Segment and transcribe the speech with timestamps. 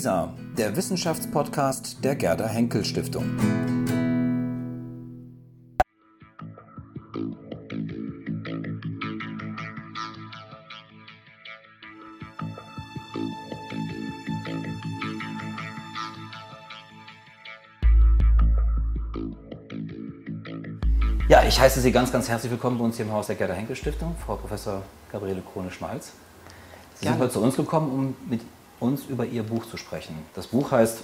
[0.00, 3.36] WISA, der Wissenschaftspodcast der Gerda Henkel Stiftung.
[21.28, 23.52] Ja, ich heiße Sie ganz, ganz herzlich willkommen bei uns hier im Haus der Gerda
[23.52, 24.80] Henkel Stiftung, Frau Professor
[25.12, 26.12] Gabriele Krone-Schmalz.
[26.94, 28.40] Sie sind heute zu uns gekommen, um mit
[28.80, 30.16] uns über Ihr Buch zu sprechen.
[30.34, 30.98] Das Buch heißt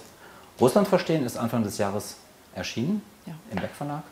[0.60, 2.16] Russland verstehen, ist Anfang des Jahres
[2.54, 3.34] erschienen ja.
[3.52, 4.02] im Beck Verlag.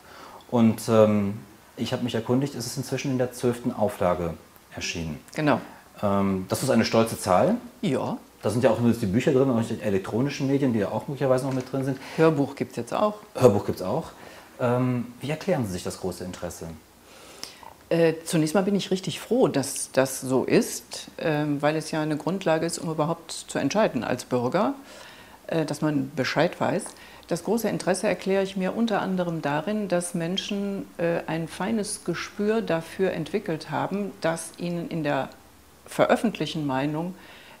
[0.51, 1.39] Und ähm,
[1.75, 4.35] ich habe mich erkundigt, es ist inzwischen in der zwölften Auflage
[4.73, 5.19] erschienen.
[5.35, 5.59] Genau.
[6.01, 7.55] Ähm, das ist eine stolze Zahl.
[7.81, 8.17] Ja.
[8.41, 11.07] Da sind ja auch nur die Bücher drin, auch die elektronischen Medien, die ja auch
[11.07, 11.97] möglicherweise noch mit drin sind.
[12.15, 13.15] Hörbuch gibt es jetzt auch.
[13.33, 14.11] Hörbuch gibt es auch.
[14.59, 16.67] Ähm, wie erklären Sie sich das große Interesse?
[17.89, 22.01] Äh, zunächst mal bin ich richtig froh, dass das so ist, äh, weil es ja
[22.01, 24.73] eine Grundlage ist, um überhaupt zu entscheiden als Bürger,
[25.47, 26.83] äh, dass man Bescheid weiß.
[27.27, 32.61] Das große Interesse erkläre ich mir unter anderem darin, dass Menschen äh, ein feines Gespür
[32.61, 35.29] dafür entwickelt haben, dass ihnen in der
[35.87, 37.15] veröffentlichten Meinung,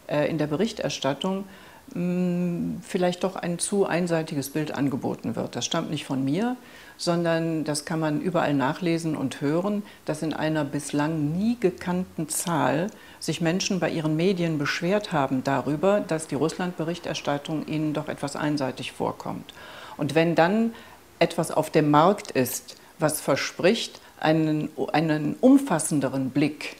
[0.07, 1.45] äh, in der Berichterstattung
[1.91, 5.55] vielleicht doch ein zu einseitiges Bild angeboten wird.
[5.55, 6.57] Das stammt nicht von mir,
[6.97, 12.87] sondern das kann man überall nachlesen und hören, dass in einer bislang nie gekannten Zahl
[13.19, 18.91] sich Menschen bei ihren Medien beschwert haben darüber, dass die Russland-Berichterstattung ihnen doch etwas einseitig
[18.91, 19.53] vorkommt.
[19.95, 20.73] Und wenn dann
[21.19, 26.77] etwas auf dem Markt ist, was verspricht, einen, einen umfassenderen Blick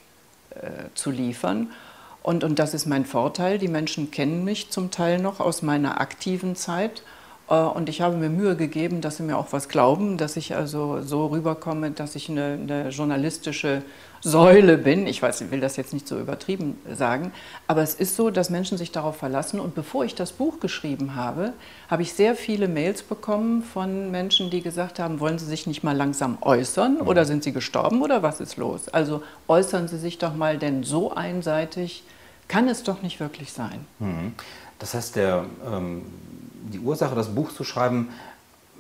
[0.52, 1.70] äh, zu liefern,
[2.26, 6.02] und, und das ist mein Vorteil, die Menschen kennen mich zum Teil noch aus meiner
[6.02, 7.04] aktiven Zeit
[7.48, 11.02] und ich habe mir Mühe gegeben, dass sie mir auch was glauben, dass ich also
[11.04, 13.84] so rüberkomme, dass ich eine, eine, journalistische
[14.22, 15.06] Säule bin.
[15.06, 17.32] Ich weiß, ich will das jetzt nicht so übertrieben sagen,
[17.68, 19.60] aber es ist so, dass Menschen sich darauf verlassen.
[19.60, 21.54] Und bevor ich das Buch geschrieben habe,
[21.88, 25.84] habe ich sehr viele Mails bekommen von Menschen, die gesagt haben, wollen Sie sich nicht
[25.84, 28.90] mal langsam äußern oder sind Sie gestorben oder was ist los?
[28.90, 32.04] Also äußern Sie sich doch mal, denn so einseitig
[32.48, 33.86] kann es doch nicht wirklich sein.
[34.00, 34.34] Mhm.
[34.80, 36.02] Das heißt, der ähm
[36.72, 38.10] die Ursache, das Buch zu schreiben,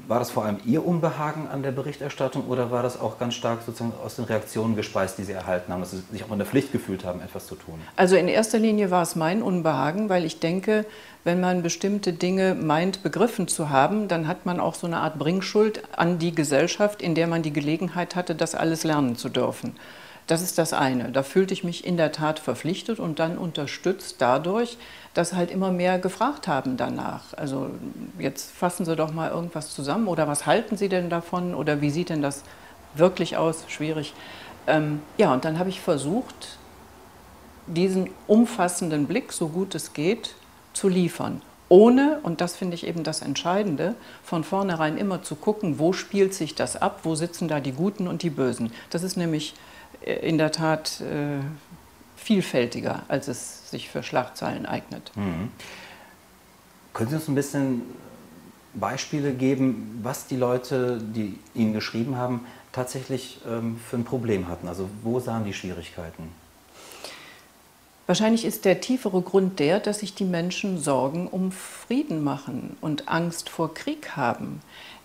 [0.07, 3.59] war das vor allem Ihr Unbehagen an der Berichterstattung oder war das auch ganz stark
[3.65, 6.45] sozusagen aus den Reaktionen gespeist, die Sie erhalten haben, dass Sie sich auch in der
[6.45, 7.79] Pflicht gefühlt haben, etwas zu tun?
[7.95, 10.85] Also in erster Linie war es mein Unbehagen, weil ich denke,
[11.23, 15.17] wenn man bestimmte Dinge meint, begriffen zu haben, dann hat man auch so eine Art
[15.17, 19.75] Bringschuld an die Gesellschaft, in der man die Gelegenheit hatte, das alles lernen zu dürfen.
[20.27, 21.11] Das ist das eine.
[21.11, 24.77] Da fühlte ich mich in der Tat verpflichtet und dann unterstützt dadurch,
[25.15, 27.33] dass halt immer mehr gefragt haben danach.
[27.35, 27.71] Also
[28.19, 31.89] jetzt fassen Sie doch mal irgendwas zusammen oder was halten Sie denn davon oder wie
[31.89, 32.43] sieht denn das
[32.93, 33.63] wirklich aus?
[33.67, 34.13] Schwierig.
[34.67, 36.57] Ähm, ja, und dann habe ich versucht,
[37.65, 40.35] diesen umfassenden Blick, so gut es geht,
[40.73, 41.41] zu liefern.
[41.69, 46.33] Ohne, und das finde ich eben das Entscheidende, von vornherein immer zu gucken, wo spielt
[46.33, 48.71] sich das ab, wo sitzen da die Guten und die Bösen.
[48.89, 49.55] Das ist nämlich
[50.01, 51.39] in der Tat äh,
[52.25, 55.11] vielfältiger, als es sich für Schlagzeilen eignet.
[55.15, 55.51] Mhm.
[56.93, 57.83] Können Sie uns ein bisschen
[58.73, 64.67] Beispiele geben, was die Leute, die Ihnen geschrieben haben, tatsächlich ähm, für ein Problem hatten?
[64.67, 66.31] Also wo sahen die Schwierigkeiten?
[68.07, 73.07] Wahrscheinlich ist der tiefere Grund der, dass sich die Menschen Sorgen um Frieden machen und
[73.07, 74.61] Angst vor Krieg haben.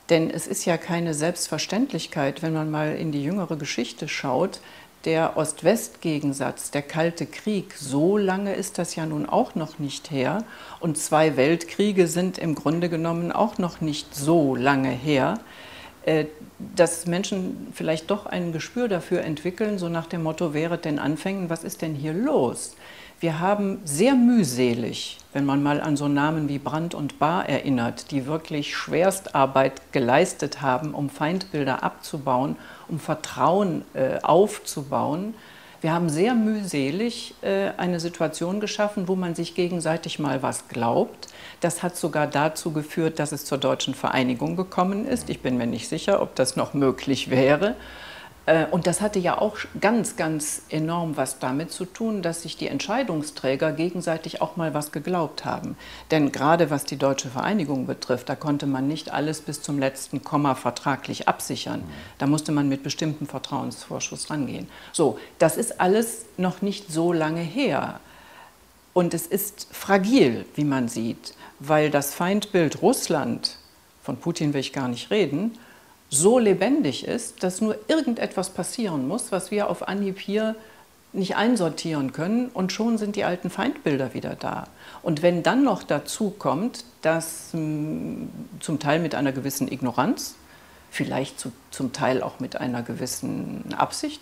[0.09, 4.61] Denn es ist ja keine Selbstverständlichkeit, wenn man mal in die jüngere Geschichte schaut,
[5.05, 10.45] der Ost-West-Gegensatz, der Kalte Krieg, so lange ist das ja nun auch noch nicht her.
[10.79, 15.39] Und zwei Weltkriege sind im Grunde genommen auch noch nicht so lange her,
[16.05, 16.27] äh,
[16.77, 21.51] dass Menschen vielleicht doch ein Gespür dafür entwickeln, so nach dem Motto, wäre denn Anfängen,
[21.51, 22.77] was ist denn hier los?
[23.21, 28.11] Wir haben sehr mühselig, wenn man mal an so Namen wie Brandt und Bahr erinnert,
[28.13, 32.57] die wirklich Schwerstarbeit geleistet haben, um Feindbilder abzubauen,
[32.91, 35.35] um Vertrauen äh, aufzubauen.
[35.81, 41.29] Wir haben sehr mühselig äh, eine Situation geschaffen, wo man sich gegenseitig mal was glaubt.
[41.61, 45.31] Das hat sogar dazu geführt, dass es zur deutschen Vereinigung gekommen ist.
[45.31, 47.77] Ich bin mir nicht sicher, ob das noch möglich wäre.
[48.47, 52.57] Äh, und das hatte ja auch ganz, ganz enorm was damit zu tun, dass sich
[52.57, 55.77] die Entscheidungsträger gegenseitig auch mal was geglaubt haben.
[56.11, 60.25] Denn gerade was die Deutsche Vereinigung betrifft, da konnte man nicht alles bis zum letzten
[60.25, 61.83] Komma vertraglich absichern.
[62.19, 64.69] Da musste man mit bestimmtem Vertrauensvorschuss rangehen.
[64.93, 68.01] So, das ist alles noch nicht so lange her.
[68.93, 73.57] Und es ist fragil, wie man sieht, weil das Feindbild Russland,
[74.03, 75.57] von Putin will ich gar nicht reden,
[76.11, 80.57] so lebendig ist, dass nur irgendetwas passieren muss, was wir auf Anhieb hier
[81.13, 84.67] nicht einsortieren können und schon sind die alten Feindbilder wieder da.
[85.03, 88.29] Und wenn dann noch dazu kommt, dass hm,
[88.61, 90.37] zum Teil mit einer gewissen Ignoranz,
[90.91, 94.21] vielleicht zu, zum Teil auch mit einer gewissen Absicht,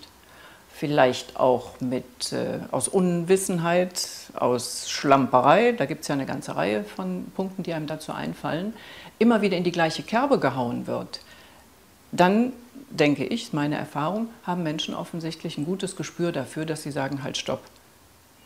[0.72, 6.84] vielleicht auch mit, äh, aus Unwissenheit, aus Schlamperei, da gibt es ja eine ganze Reihe
[6.84, 8.74] von Punkten, die einem dazu einfallen,
[9.18, 11.20] immer wieder in die gleiche Kerbe gehauen wird,
[12.12, 12.52] dann
[12.90, 17.36] denke ich, meine Erfahrung, haben Menschen offensichtlich ein gutes Gespür dafür, dass sie sagen, halt,
[17.36, 17.60] stopp,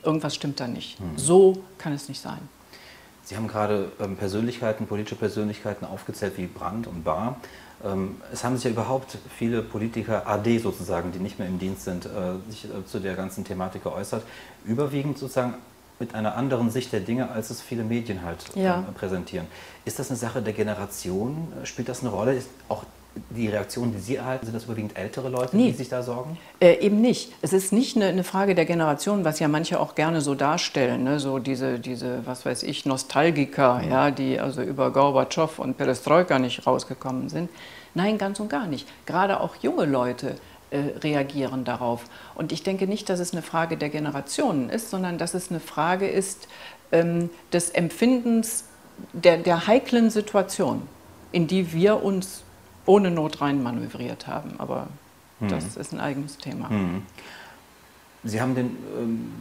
[0.03, 1.01] irgendwas stimmt da nicht.
[1.01, 1.17] Mhm.
[1.17, 2.41] So kann es nicht sein.
[3.25, 7.37] Sie haben gerade ähm, Persönlichkeiten, politische Persönlichkeiten aufgezählt wie Brandt und Barr.
[7.85, 11.85] Ähm, es haben sich ja überhaupt viele Politiker AD sozusagen, die nicht mehr im Dienst
[11.85, 14.25] sind, äh, sich äh, zu der ganzen Thematik geäußert.
[14.65, 15.55] Überwiegend sozusagen
[16.01, 18.79] mit einer anderen Sicht der Dinge, als es viele Medien halt ja.
[18.79, 19.47] ähm, präsentieren.
[19.85, 21.53] Ist das eine Sache der Generation?
[21.63, 22.35] Spielt das eine Rolle?
[22.35, 22.85] Ist auch
[23.31, 25.71] die Reaktionen, die Sie erhalten, sind das überwiegend ältere Leute, nee.
[25.71, 26.39] die sich da sorgen?
[26.61, 27.33] Äh, eben nicht.
[27.43, 31.05] Es ist nicht eine, eine, Frage der Generation, was ja manche auch gerne so darstellen,
[31.05, 31.21] ne?
[31.21, 33.91] so diese, diese, was weiß ich, Nostalgiker, mhm.
[33.91, 37.51] ja, die also über Gorbatschow und Perestroika nicht rausgekommen sind.
[37.95, 38.89] Nein, ganz und gar nicht.
[39.05, 40.37] Gerade auch junge Leute
[40.71, 42.05] äh, reagieren darauf.
[42.35, 45.61] Und ich denke nicht, dass es eine Frage der Generationen ist, sondern dass es eine
[45.61, 46.49] Frage ist
[46.93, 48.65] ähm, des Empfindens
[49.13, 50.83] der, der heiklen Situation,
[51.31, 52.45] in die wir uns
[52.87, 54.55] ohne Not rein manövriert haben.
[54.59, 54.89] Aber
[55.41, 55.49] mhm.
[55.49, 56.69] das ist ein eigenes Thema.
[56.69, 57.03] Mhm.
[58.25, 58.77] Sie haben den.
[58.99, 59.33] Ähm,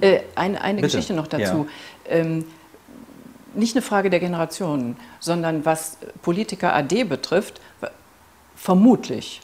[0.00, 1.66] äh, eine eine Geschichte noch dazu.
[2.06, 2.16] Ja.
[2.16, 2.44] Ähm,
[3.54, 7.60] nicht eine Frage der Generationen, sondern was Politiker AD betrifft,
[8.54, 9.40] vermutlich,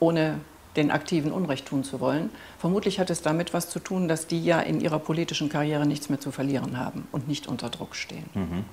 [0.00, 0.40] ohne
[0.76, 4.44] den Aktiven Unrecht tun zu wollen, vermutlich hat es damit was zu tun, dass die
[4.44, 8.28] ja in ihrer politischen Karriere nichts mehr zu verlieren haben und nicht unter Druck stehen.
[8.34, 8.64] Mhm.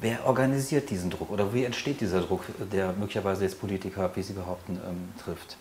[0.00, 4.32] Wer organisiert diesen Druck oder wie entsteht dieser Druck, der möglicherweise jetzt Politiker, wie Sie
[4.32, 5.56] behaupten, ähm, trifft?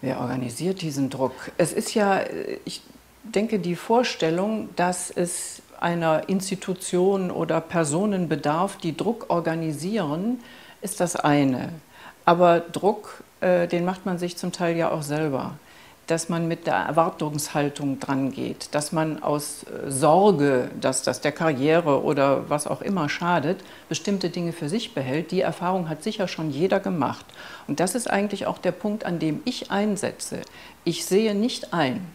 [0.00, 1.32] Wer organisiert diesen Druck?
[1.58, 2.20] Es ist ja,
[2.64, 2.82] ich
[3.24, 10.40] denke, die Vorstellung, dass es einer Institution oder Personen bedarf, die Druck organisieren,
[10.80, 11.70] ist das eine.
[12.24, 15.56] Aber Druck, äh, den macht man sich zum Teil ja auch selber
[16.12, 21.32] dass man mit der Erwartungshaltung dran geht, dass man aus äh, Sorge, dass das der
[21.32, 25.30] Karriere oder was auch immer schadet, bestimmte Dinge für sich behält.
[25.30, 27.24] Die Erfahrung hat sicher schon jeder gemacht.
[27.66, 30.42] Und das ist eigentlich auch der Punkt, an dem ich einsetze.
[30.84, 32.06] Ich sehe nicht ein,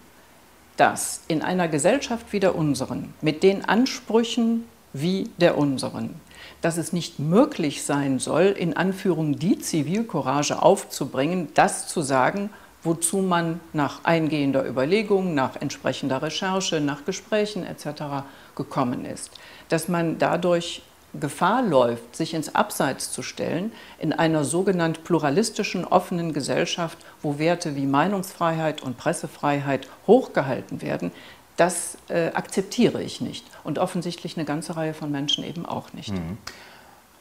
[0.75, 6.21] dass in einer Gesellschaft wie der unseren, mit den Ansprüchen wie der unseren,
[6.61, 12.51] dass es nicht möglich sein soll, in Anführung die Zivilcourage aufzubringen, das zu sagen,
[12.83, 18.25] wozu man nach eingehender Überlegung, nach entsprechender Recherche, nach Gesprächen etc.
[18.55, 19.31] gekommen ist.
[19.69, 20.81] Dass man dadurch
[21.19, 27.75] Gefahr läuft, sich ins Abseits zu stellen in einer sogenannt pluralistischen, offenen Gesellschaft, wo Werte
[27.75, 31.11] wie Meinungsfreiheit und Pressefreiheit hochgehalten werden,
[31.55, 33.45] das äh, akzeptiere ich nicht.
[33.63, 36.13] Und offensichtlich eine ganze Reihe von Menschen eben auch nicht.
[36.13, 36.37] Mhm.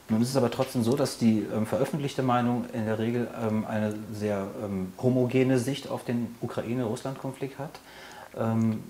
[0.09, 3.65] Nun ist es aber trotzdem so, dass die ähm, veröffentlichte Meinung in der Regel ähm,
[3.67, 7.81] eine sehr ähm, homogene Sicht auf den Ukraine-Russland-Konflikt hat.
[8.39, 8.85] Ähm,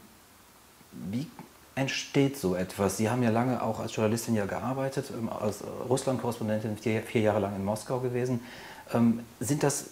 [0.92, 1.26] wie
[1.74, 2.98] entsteht so etwas?
[2.98, 7.40] Sie haben ja lange auch als Journalistin ja gearbeitet, ähm, als Russland-Korrespondentin vier, vier, Jahre
[7.40, 8.40] lang in Moskau gewesen.
[8.92, 9.86] Ähm, sind das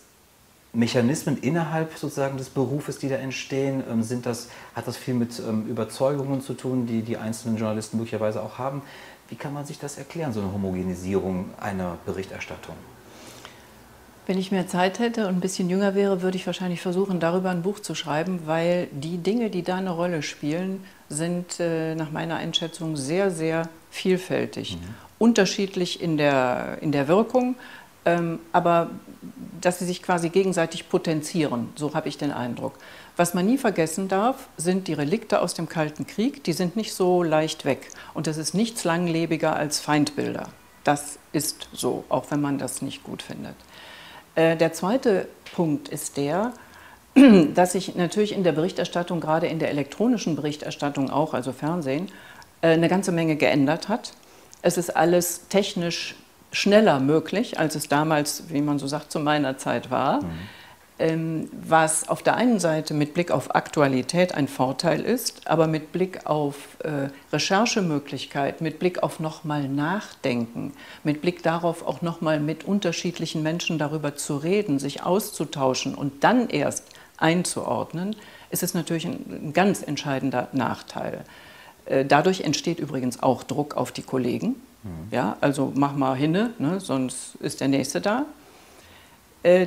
[0.75, 3.85] Mechanismen innerhalb sozusagen des Berufes, die da entstehen?
[4.03, 8.59] sind das, hat das viel mit Überzeugungen zu tun, die die einzelnen Journalisten möglicherweise auch
[8.59, 8.83] haben?
[9.29, 12.77] Wie kann man sich das erklären, so eine Homogenisierung einer Berichterstattung?
[14.27, 17.51] Wenn ich mehr Zeit hätte und ein bisschen jünger wäre, würde ich wahrscheinlich versuchen, darüber
[17.51, 22.11] ein Buch zu schreiben, weil die Dinge, die da eine Rolle spielen, sind äh, nach
[22.11, 24.77] meiner Einschätzung sehr, sehr vielfältig.
[24.77, 24.95] Mhm.
[25.19, 27.57] Unterschiedlich in der, in der Wirkung,
[28.07, 28.91] ähm, aber
[29.61, 32.75] dass sie sich quasi gegenseitig potenzieren, so habe ich den Eindruck.
[33.17, 36.43] Was man nie vergessen darf, sind die Relikte aus dem Kalten Krieg.
[36.45, 37.91] Die sind nicht so leicht weg.
[38.13, 40.49] Und es ist nichts langlebiger als Feindbilder.
[40.83, 43.55] Das ist so, auch wenn man das nicht gut findet.
[44.35, 46.53] Äh, der zweite Punkt ist der,
[47.55, 52.09] dass sich natürlich in der Berichterstattung, gerade in der elektronischen Berichterstattung auch, also Fernsehen,
[52.63, 54.13] äh, eine ganze Menge geändert hat.
[54.63, 56.17] Es ist alles technisch
[56.51, 60.23] schneller möglich, als es damals, wie man so sagt, zu meiner Zeit war.
[60.23, 60.31] Mhm.
[60.97, 65.91] Ähm, was auf der einen Seite mit Blick auf Aktualität ein Vorteil ist, aber mit
[65.91, 70.73] Blick auf äh, Recherchemöglichkeit, mit Blick auf nochmal Nachdenken,
[71.03, 76.49] mit Blick darauf auch nochmal mit unterschiedlichen Menschen darüber zu reden, sich auszutauschen und dann
[76.49, 76.85] erst
[77.17, 78.15] einzuordnen,
[78.51, 81.25] ist es natürlich ein, ein ganz entscheidender Nachteil.
[81.87, 84.61] Äh, dadurch entsteht übrigens auch Druck auf die Kollegen.
[84.85, 85.09] Mhm.
[85.11, 88.27] Ja, also mach mal hinne, ne, sonst ist der Nächste da.
[89.43, 89.67] Äh,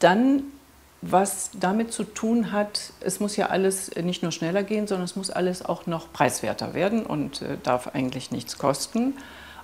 [0.00, 0.42] dann
[1.02, 5.16] was damit zu tun hat, es muss ja alles nicht nur schneller gehen, sondern es
[5.16, 9.14] muss alles auch noch preiswerter werden und äh, darf eigentlich nichts kosten.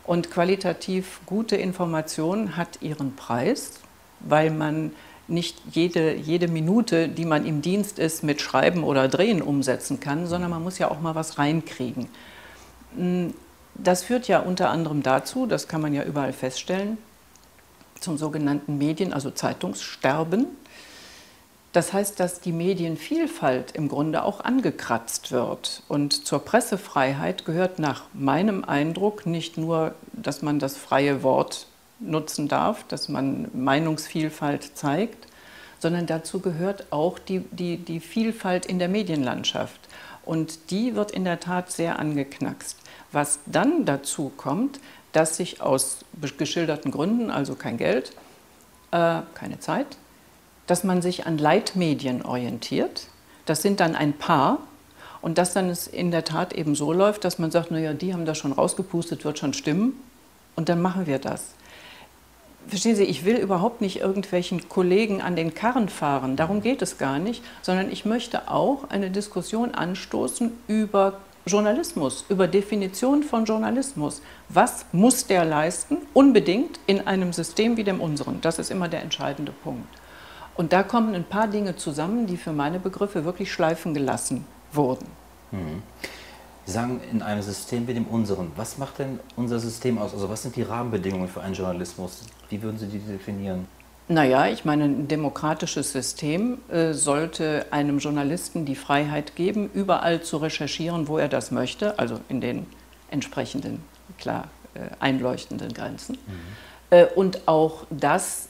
[0.04, 3.80] Und qualitativ gute Information hat ihren Preis,
[4.20, 4.92] weil man
[5.28, 10.26] nicht jede, jede Minute, die man im Dienst ist, mit Schreiben oder Drehen umsetzen kann,
[10.26, 12.08] sondern man muss ja auch mal was reinkriegen.
[12.96, 13.34] Hm,
[13.74, 16.96] das führt ja unter anderem dazu, das kann man ja überall feststellen,
[18.00, 20.46] zum sogenannten Medien-, also Zeitungssterben.
[21.72, 25.82] Das heißt, dass die Medienvielfalt im Grunde auch angekratzt wird.
[25.88, 31.66] Und zur Pressefreiheit gehört nach meinem Eindruck nicht nur, dass man das freie Wort
[32.00, 35.26] nutzen darf, dass man Meinungsvielfalt zeigt,
[35.78, 39.80] sondern dazu gehört auch die, die, die Vielfalt in der Medienlandschaft.
[40.24, 42.78] Und die wird in der Tat sehr angeknackst.
[43.12, 44.80] Was dann dazu kommt,
[45.12, 45.98] dass sich aus
[46.38, 48.12] geschilderten Gründen, also kein Geld,
[48.90, 49.86] äh, keine Zeit,
[50.66, 53.08] dass man sich an Leitmedien orientiert.
[53.44, 54.58] Das sind dann ein paar.
[55.22, 58.12] Und dass dann es in der Tat eben so läuft, dass man sagt, naja, die
[58.12, 59.94] haben das schon rausgepustet, wird schon stimmen.
[60.54, 61.54] Und dann machen wir das.
[62.68, 66.98] Verstehen Sie, ich will überhaupt nicht irgendwelchen Kollegen an den Karren fahren, darum geht es
[66.98, 74.20] gar nicht, sondern ich möchte auch eine Diskussion anstoßen über Journalismus, über Definition von Journalismus.
[74.48, 75.98] Was muss der leisten?
[76.12, 78.40] Unbedingt in einem System wie dem unseren.
[78.40, 79.86] Das ist immer der entscheidende Punkt.
[80.56, 85.06] Und da kommen ein paar Dinge zusammen, die für meine Begriffe wirklich schleifen gelassen wurden.
[85.52, 85.82] Mhm.
[86.64, 90.14] Sie sagen, in einem System wie dem unseren, was macht denn unser System aus?
[90.14, 92.22] Also was sind die Rahmenbedingungen für einen Journalismus?
[92.48, 93.68] Wie würden Sie die definieren?
[94.08, 100.36] Naja, ich meine, ein demokratisches System äh, sollte einem Journalisten die Freiheit geben, überall zu
[100.36, 102.66] recherchieren, wo er das möchte, also in den
[103.10, 103.82] entsprechenden,
[104.18, 106.18] klar, äh, einleuchtenden Grenzen.
[106.26, 106.32] Mhm.
[106.90, 108.48] Äh, und auch das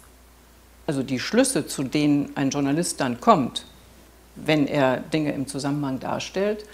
[0.86, 3.66] also die Schlüsse, zu denen ein Journalist dann kommt,
[4.36, 6.64] wenn er Dinge im Zusammenhang darstellt,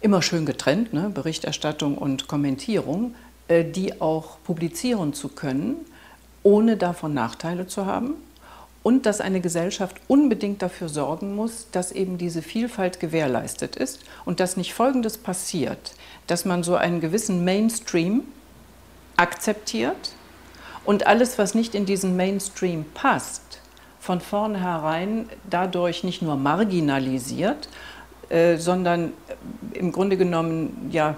[0.00, 1.10] immer schön getrennt, ne?
[1.12, 3.14] Berichterstattung und Kommentierung,
[3.48, 5.76] äh, die auch publizieren zu können,
[6.42, 8.14] ohne davon Nachteile zu haben.
[8.82, 14.40] Und dass eine Gesellschaft unbedingt dafür sorgen muss, dass eben diese Vielfalt gewährleistet ist und
[14.40, 15.92] dass nicht Folgendes passiert,
[16.26, 18.22] dass man so einen gewissen Mainstream
[19.16, 20.12] akzeptiert,
[20.88, 23.60] und alles, was nicht in diesen Mainstream passt,
[24.00, 27.68] von vornherein dadurch nicht nur marginalisiert,
[28.30, 29.12] äh, sondern
[29.74, 31.16] im Grunde genommen ja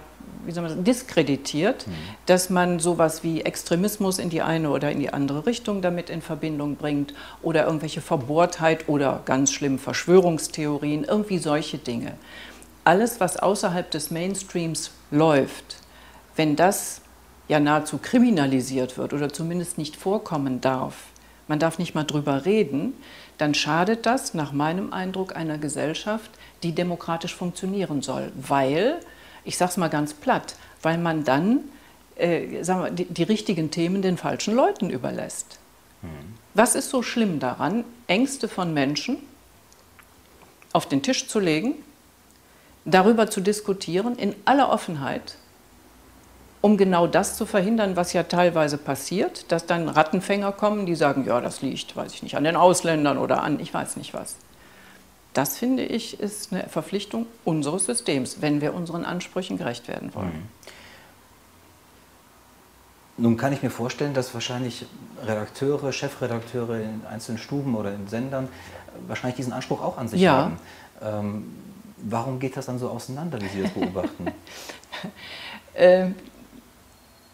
[0.50, 1.92] wie soll man sagen, diskreditiert, mhm.
[2.26, 6.22] dass man sowas wie Extremismus in die eine oder in die andere Richtung damit in
[6.22, 12.14] Verbindung bringt oder irgendwelche Verbohrtheit oder ganz schlimm Verschwörungstheorien, irgendwie solche Dinge.
[12.82, 15.76] Alles, was außerhalb des Mainstreams läuft,
[16.34, 17.00] wenn das
[17.46, 20.96] ja nahezu kriminalisiert wird oder zumindest nicht vorkommen darf,
[21.46, 22.94] man darf nicht mal drüber reden,
[23.38, 26.30] dann schadet das nach meinem Eindruck einer Gesellschaft,
[26.64, 28.98] die demokratisch funktionieren soll, weil,
[29.44, 31.60] ich sage es mal ganz platt, weil man dann
[32.16, 35.58] äh, sagen wir, die, die, richtigen Themen den falschen Leuten überlässt.
[36.02, 36.34] Mhm.
[36.54, 39.18] Was ist so schlimm daran, Ängste von Menschen
[40.72, 41.74] auf den Tisch zu legen,
[42.84, 45.36] darüber zu diskutieren in aller Offenheit
[46.60, 51.24] um genau das zu verhindern, was ja teilweise passiert, dass dann Rattenfänger kommen, die sagen,
[51.26, 54.36] ja, das liegt, weiß ich nicht, an den Ausländern oder an ich weiß nicht was.
[55.32, 60.32] Das finde ich ist eine Verpflichtung unseres Systems, wenn wir unseren Ansprüchen gerecht werden wollen.
[60.34, 60.48] Mhm.
[63.16, 64.86] Nun kann ich mir vorstellen, dass wahrscheinlich
[65.24, 68.48] Redakteure, Chefredakteure in einzelnen Stuben oder in Sendern
[69.06, 70.32] wahrscheinlich diesen Anspruch auch an sich ja.
[70.32, 70.56] haben.
[71.02, 71.54] Ähm,
[71.98, 74.26] warum geht das dann so auseinander, wie Sie das beobachten?
[75.74, 76.14] ähm,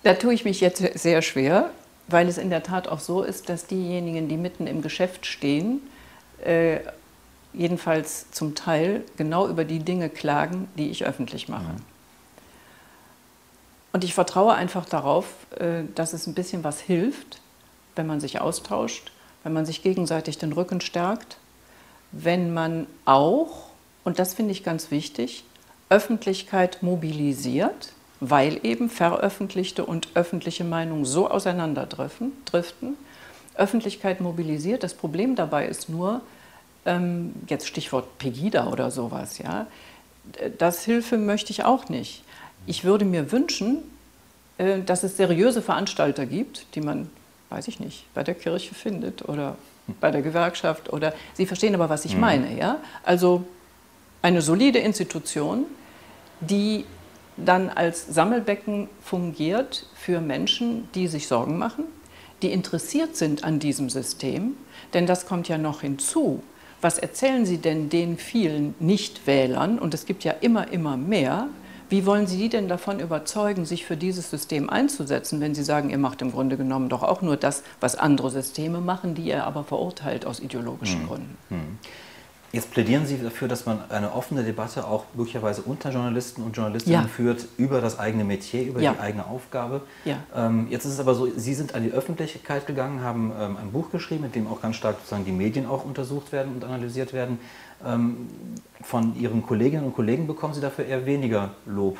[0.02, 1.70] da tue ich mich jetzt sehr schwer,
[2.08, 5.80] weil es in der Tat auch so ist, dass diejenigen, die mitten im Geschäft stehen,
[6.44, 6.78] äh,
[7.56, 11.72] jedenfalls zum Teil genau über die Dinge klagen, die ich öffentlich mache.
[11.72, 11.82] Mhm.
[13.92, 15.26] Und ich vertraue einfach darauf,
[15.58, 17.40] äh, dass es ein bisschen was hilft,
[17.94, 19.10] wenn man sich austauscht,
[19.42, 21.38] wenn man sich gegenseitig den Rücken stärkt,
[22.12, 23.70] wenn man auch,
[24.04, 25.44] und das finde ich ganz wichtig,
[25.88, 32.32] Öffentlichkeit mobilisiert weil eben veröffentlichte und öffentliche Meinungen so auseinanderdriften.
[33.54, 34.82] Öffentlichkeit mobilisiert.
[34.82, 36.20] Das Problem dabei ist nur,
[36.86, 39.66] ähm, jetzt Stichwort Pegida oder sowas, ja,
[40.58, 42.24] das Hilfe möchte ich auch nicht.
[42.66, 43.78] Ich würde mir wünschen,
[44.58, 47.10] äh, dass es seriöse Veranstalter gibt, die man,
[47.50, 49.56] weiß ich nicht, bei der Kirche findet oder
[50.00, 52.20] bei der Gewerkschaft oder Sie verstehen aber, was ich mhm.
[52.20, 52.78] meine, ja?
[53.04, 53.44] Also
[54.22, 55.66] eine solide Institution,
[56.40, 56.84] die
[57.36, 61.84] dann als Sammelbecken fungiert für Menschen, die sich Sorgen machen,
[62.42, 64.56] die interessiert sind an diesem System.
[64.94, 66.42] Denn das kommt ja noch hinzu.
[66.86, 71.48] Was erzählen Sie denn den vielen Nichtwählern, und es gibt ja immer, immer mehr,
[71.88, 75.90] wie wollen Sie die denn davon überzeugen, sich für dieses System einzusetzen, wenn Sie sagen,
[75.90, 79.42] ihr macht im Grunde genommen doch auch nur das, was andere Systeme machen, die ihr
[79.42, 81.08] aber verurteilt aus ideologischen hm.
[81.08, 81.38] Gründen?
[81.48, 81.78] Hm.
[82.52, 87.02] Jetzt plädieren Sie dafür, dass man eine offene Debatte auch möglicherweise unter Journalisten und Journalistinnen
[87.02, 87.08] ja.
[87.08, 88.92] führt über das eigene Metier, über ja.
[88.92, 89.82] die eigene Aufgabe.
[90.04, 90.18] Ja.
[90.34, 93.72] Ähm, jetzt ist es aber so, Sie sind an die Öffentlichkeit gegangen, haben ähm, ein
[93.72, 97.12] Buch geschrieben, in dem auch ganz stark sozusagen die Medien auch untersucht werden und analysiert
[97.12, 97.38] werden.
[97.84, 98.28] Ähm,
[98.82, 101.98] von Ihren Kolleginnen und Kollegen bekommen Sie dafür eher weniger Lob,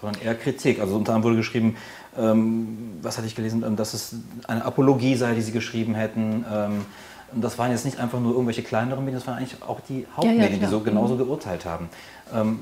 [0.00, 0.80] sondern eher Kritik.
[0.80, 1.76] Also unter anderem wurde geschrieben,
[2.16, 4.14] ähm, was hatte ich gelesen, ähm, dass es
[4.46, 6.84] eine Apologie sei, die Sie geschrieben hätten ähm,
[7.32, 10.06] und das waren jetzt nicht einfach nur irgendwelche kleineren Medien, das waren eigentlich auch die
[10.16, 11.18] Hauptmedien, ja, ja, die so genauso mhm.
[11.18, 11.88] geurteilt haben.
[12.32, 12.60] Ähm,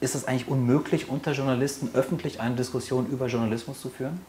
[0.00, 4.20] ist es eigentlich unmöglich, unter Journalisten öffentlich eine Diskussion über Journalismus zu führen?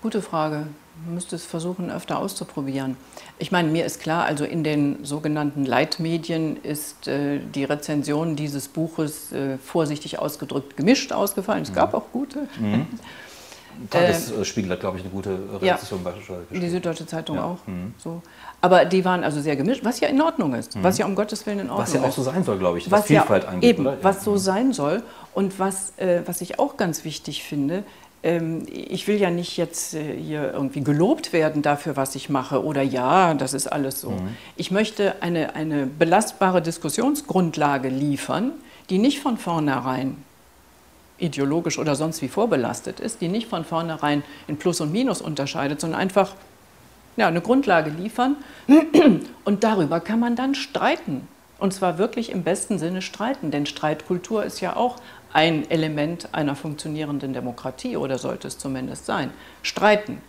[0.00, 0.68] Gute Frage.
[1.04, 2.96] Man müsste es versuchen, öfter auszuprobieren.
[3.38, 8.68] Ich meine, mir ist klar, also in den sogenannten Leitmedien ist äh, die Rezension dieses
[8.68, 11.62] Buches äh, vorsichtig ausgedrückt gemischt ausgefallen.
[11.62, 11.98] Es gab mhm.
[11.98, 12.46] auch gute.
[12.60, 12.86] Mhm.
[13.90, 16.46] Tagesspiegel hat, glaube ich, eine gute Reaktion ja, beispielsweise.
[16.50, 17.44] Die Süddeutsche Zeitung ja.
[17.44, 17.66] auch.
[17.66, 17.94] Mhm.
[17.98, 18.22] So.
[18.60, 20.76] Aber die waren also sehr gemischt, was ja in Ordnung ist.
[20.76, 20.82] Mhm.
[20.82, 21.94] Was ja um Gottes Willen in Ordnung ist.
[21.94, 23.70] Was ja auch so sein soll, glaube ich, was, was Vielfalt ja, angeht.
[23.70, 23.98] Eben, oder?
[24.02, 24.38] was so mhm.
[24.38, 25.02] sein soll.
[25.34, 27.84] Und was, äh, was ich auch ganz wichtig finde,
[28.22, 32.64] ähm, ich will ja nicht jetzt äh, hier irgendwie gelobt werden dafür, was ich mache
[32.64, 34.10] oder ja, das ist alles so.
[34.10, 34.36] Mhm.
[34.56, 38.52] Ich möchte eine, eine belastbare Diskussionsgrundlage liefern,
[38.90, 40.16] die nicht von vornherein
[41.18, 45.80] ideologisch oder sonst wie vorbelastet ist, die nicht von vornherein in Plus und Minus unterscheidet,
[45.80, 46.34] sondern einfach
[47.16, 48.36] ja, eine Grundlage liefern.
[49.44, 51.26] Und darüber kann man dann streiten.
[51.58, 54.96] Und zwar wirklich im besten Sinne streiten, denn Streitkultur ist ja auch
[55.32, 59.32] ein Element einer funktionierenden Demokratie oder sollte es zumindest sein.
[59.62, 60.22] Streiten,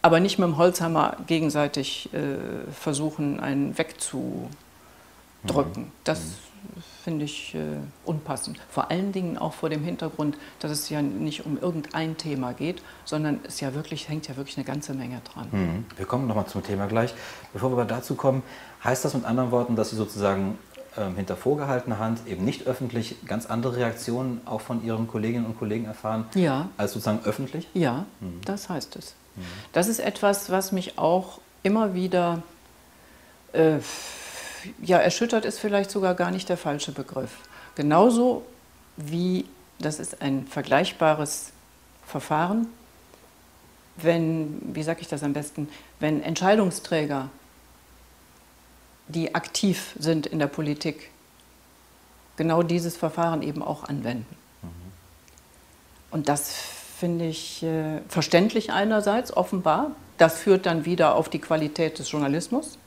[0.00, 4.48] aber nicht mit dem Holzhammer gegenseitig äh, versuchen, einen wegzudrücken.
[5.82, 5.92] Mhm.
[6.04, 6.50] Das mhm
[7.10, 7.58] finde ich äh,
[8.04, 8.60] unpassend.
[8.68, 12.84] Vor allen Dingen auch vor dem Hintergrund, dass es ja nicht um irgendein Thema geht,
[13.04, 15.48] sondern es ja wirklich, hängt ja wirklich eine ganze Menge dran.
[15.50, 15.84] Mhm.
[15.96, 17.12] Wir kommen nochmal zum Thema gleich.
[17.52, 18.44] Bevor wir dazu kommen,
[18.84, 20.56] heißt das mit anderen Worten, dass Sie sozusagen
[20.96, 25.58] ähm, hinter vorgehaltener Hand eben nicht öffentlich ganz andere Reaktionen auch von Ihren Kolleginnen und
[25.58, 26.68] Kollegen erfahren, ja.
[26.76, 27.66] als sozusagen öffentlich?
[27.74, 28.40] Ja, mhm.
[28.44, 29.16] das heißt es.
[29.34, 29.42] Mhm.
[29.72, 32.44] Das ist etwas, was mich auch immer wieder
[33.52, 33.78] äh,
[34.82, 37.30] ja, erschüttert ist vielleicht sogar gar nicht der falsche Begriff.
[37.74, 38.44] Genauso
[38.96, 39.46] wie,
[39.78, 41.52] das ist ein vergleichbares
[42.06, 42.66] Verfahren,
[43.96, 45.68] wenn, wie sage ich das am besten,
[45.98, 47.28] wenn Entscheidungsträger,
[49.08, 51.10] die aktiv sind in der Politik,
[52.36, 54.36] genau dieses Verfahren eben auch anwenden.
[54.62, 54.68] Mhm.
[56.10, 56.52] Und das
[56.98, 59.92] finde ich äh, verständlich einerseits, offenbar.
[60.18, 62.78] Das führt dann wieder auf die Qualität des Journalismus.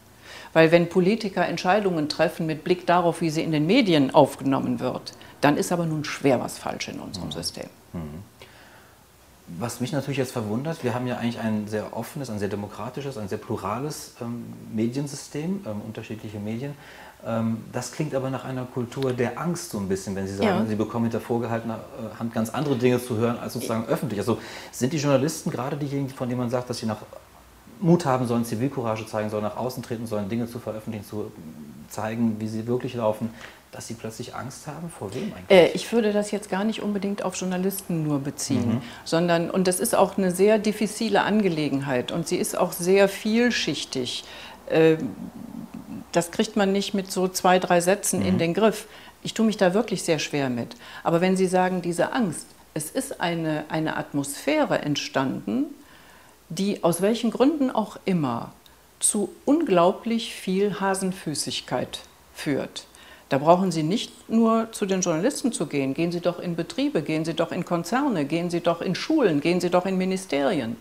[0.53, 5.13] Weil wenn Politiker Entscheidungen treffen mit Blick darauf, wie sie in den Medien aufgenommen wird,
[5.41, 7.33] dann ist aber nun schwer was falsch in unserem mhm.
[7.33, 7.69] System.
[7.93, 8.23] Mhm.
[9.59, 13.17] Was mich natürlich jetzt verwundert, wir haben ja eigentlich ein sehr offenes, ein sehr demokratisches,
[13.17, 16.75] ein sehr plurales ähm, Mediensystem, ähm, unterschiedliche Medien.
[17.25, 20.47] Ähm, das klingt aber nach einer Kultur der Angst so ein bisschen, wenn Sie sagen,
[20.47, 20.65] ja.
[20.65, 24.19] Sie bekommen hinter vorgehaltener äh, Hand ganz andere Dinge zu hören als sozusagen öffentlich.
[24.19, 24.39] Also
[24.71, 27.01] sind die Journalisten gerade diejenigen, von denen man sagt, dass sie nach
[27.83, 31.31] Mut haben sollen, Zivilcourage zeigen sollen, nach außen treten sollen, Dinge zu veröffentlichen, zu
[31.89, 33.29] zeigen, wie sie wirklich laufen,
[33.71, 34.89] dass sie plötzlich Angst haben?
[34.89, 35.49] Vor wem eigentlich?
[35.49, 38.81] Äh, ich würde das jetzt gar nicht unbedingt auf Journalisten nur beziehen, mhm.
[39.03, 44.23] sondern, und das ist auch eine sehr diffizile Angelegenheit und sie ist auch sehr vielschichtig.
[44.69, 44.97] Äh,
[46.13, 48.27] das kriegt man nicht mit so zwei, drei Sätzen mhm.
[48.27, 48.87] in den Griff.
[49.23, 50.75] Ich tue mich da wirklich sehr schwer mit.
[51.03, 55.65] Aber wenn Sie sagen, diese Angst, es ist eine, eine Atmosphäre entstanden,
[56.57, 58.51] die aus welchen Gründen auch immer
[58.99, 61.99] zu unglaublich viel Hasenfüßigkeit
[62.33, 62.85] führt.
[63.29, 67.01] Da brauchen Sie nicht nur zu den Journalisten zu gehen, gehen Sie doch in Betriebe,
[67.01, 70.77] gehen Sie doch in Konzerne, gehen Sie doch in Schulen, gehen Sie doch in Ministerien.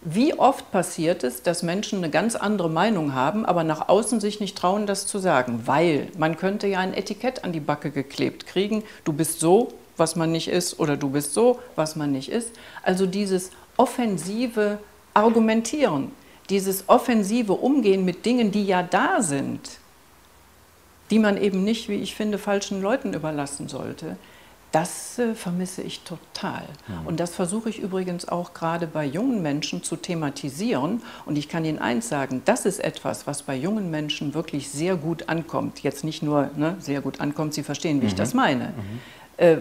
[0.00, 4.38] Wie oft passiert es, dass Menschen eine ganz andere Meinung haben, aber nach außen sich
[4.38, 5.62] nicht trauen, das zu sagen?
[5.64, 10.14] Weil man könnte ja ein Etikett an die Backe geklebt kriegen, du bist so, was
[10.14, 12.52] man nicht ist, oder du bist so, was man nicht ist.
[12.84, 14.78] Also dieses offensive
[15.14, 16.12] Argumentieren,
[16.50, 19.78] dieses offensive Umgehen mit Dingen, die ja da sind,
[21.10, 24.16] die man eben nicht, wie ich finde, falschen Leuten überlassen sollte,
[24.70, 26.62] das äh, vermisse ich total.
[26.88, 27.02] Ja.
[27.06, 31.02] Und das versuche ich übrigens auch gerade bei jungen Menschen zu thematisieren.
[31.24, 34.96] Und ich kann Ihnen eins sagen, das ist etwas, was bei jungen Menschen wirklich sehr
[34.96, 35.80] gut ankommt.
[35.80, 38.08] Jetzt nicht nur ne, sehr gut ankommt, Sie verstehen, wie mhm.
[38.08, 38.66] ich das meine.
[38.66, 39.00] Mhm.
[39.38, 39.56] Äh,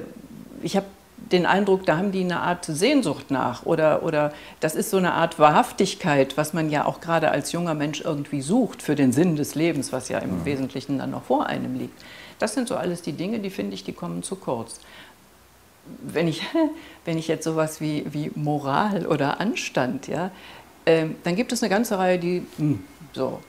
[0.61, 4.89] ich habe den Eindruck, da haben die eine Art Sehnsucht nach oder, oder das ist
[4.89, 8.95] so eine Art Wahrhaftigkeit, was man ja auch gerade als junger Mensch irgendwie sucht für
[8.95, 10.45] den Sinn des Lebens, was ja im mhm.
[10.45, 12.01] Wesentlichen dann noch vor einem liegt.
[12.39, 14.79] Das sind so alles die Dinge, die finde ich, die kommen zu kurz.
[16.01, 16.43] Wenn ich,
[17.05, 20.31] wenn ich jetzt sowas wie, wie Moral oder Anstand, ja,
[20.85, 22.77] äh, dann gibt es eine ganze Reihe, die mh,
[23.13, 23.39] so.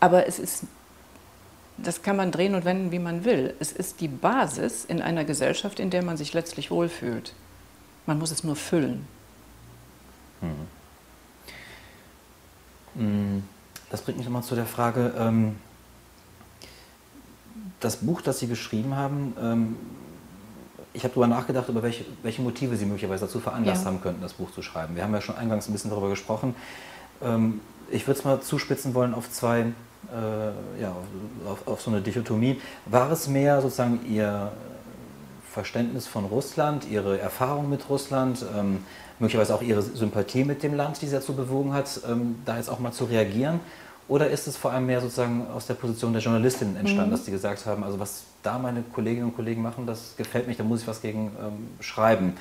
[0.00, 0.64] Aber es ist
[1.76, 3.54] das kann man drehen und wenden, wie man will.
[3.58, 7.34] Es ist die Basis in einer Gesellschaft, in der man sich letztlich wohlfühlt.
[8.06, 9.06] Man muss es nur füllen.
[12.96, 13.42] Hm.
[13.90, 15.56] Das bringt mich nochmal zu der Frage, ähm,
[17.80, 19.76] das Buch, das Sie geschrieben haben, ähm,
[20.92, 23.90] ich habe darüber nachgedacht, über welche, welche, Motive Sie möglicherweise dazu veranlasst ja.
[23.90, 24.94] haben könnten, das Buch zu schreiben.
[24.94, 26.54] Wir haben ja schon eingangs ein bisschen darüber gesprochen.
[27.20, 27.60] Ähm,
[27.90, 29.66] ich würde es mal zuspitzen wollen auf zwei
[30.12, 30.94] äh, ja,
[31.46, 32.60] auf, auf, so eine Dichotomie.
[32.86, 34.52] War es mehr sozusagen Ihr
[35.50, 38.84] Verständnis von Russland, Ihre Erfahrung mit Russland, ähm,
[39.18, 42.68] möglicherweise auch Ihre Sympathie mit dem Land, die Sie dazu bewogen hat, ähm, da jetzt
[42.68, 43.60] auch mal zu reagieren?
[44.06, 47.12] Oder ist es vor allem mehr sozusagen aus der Position der Journalistin entstanden, mhm.
[47.12, 50.58] dass Sie gesagt haben, also was da meine Kolleginnen und Kollegen machen, das gefällt mich,
[50.58, 52.34] da muss ich was gegen ähm, schreiben?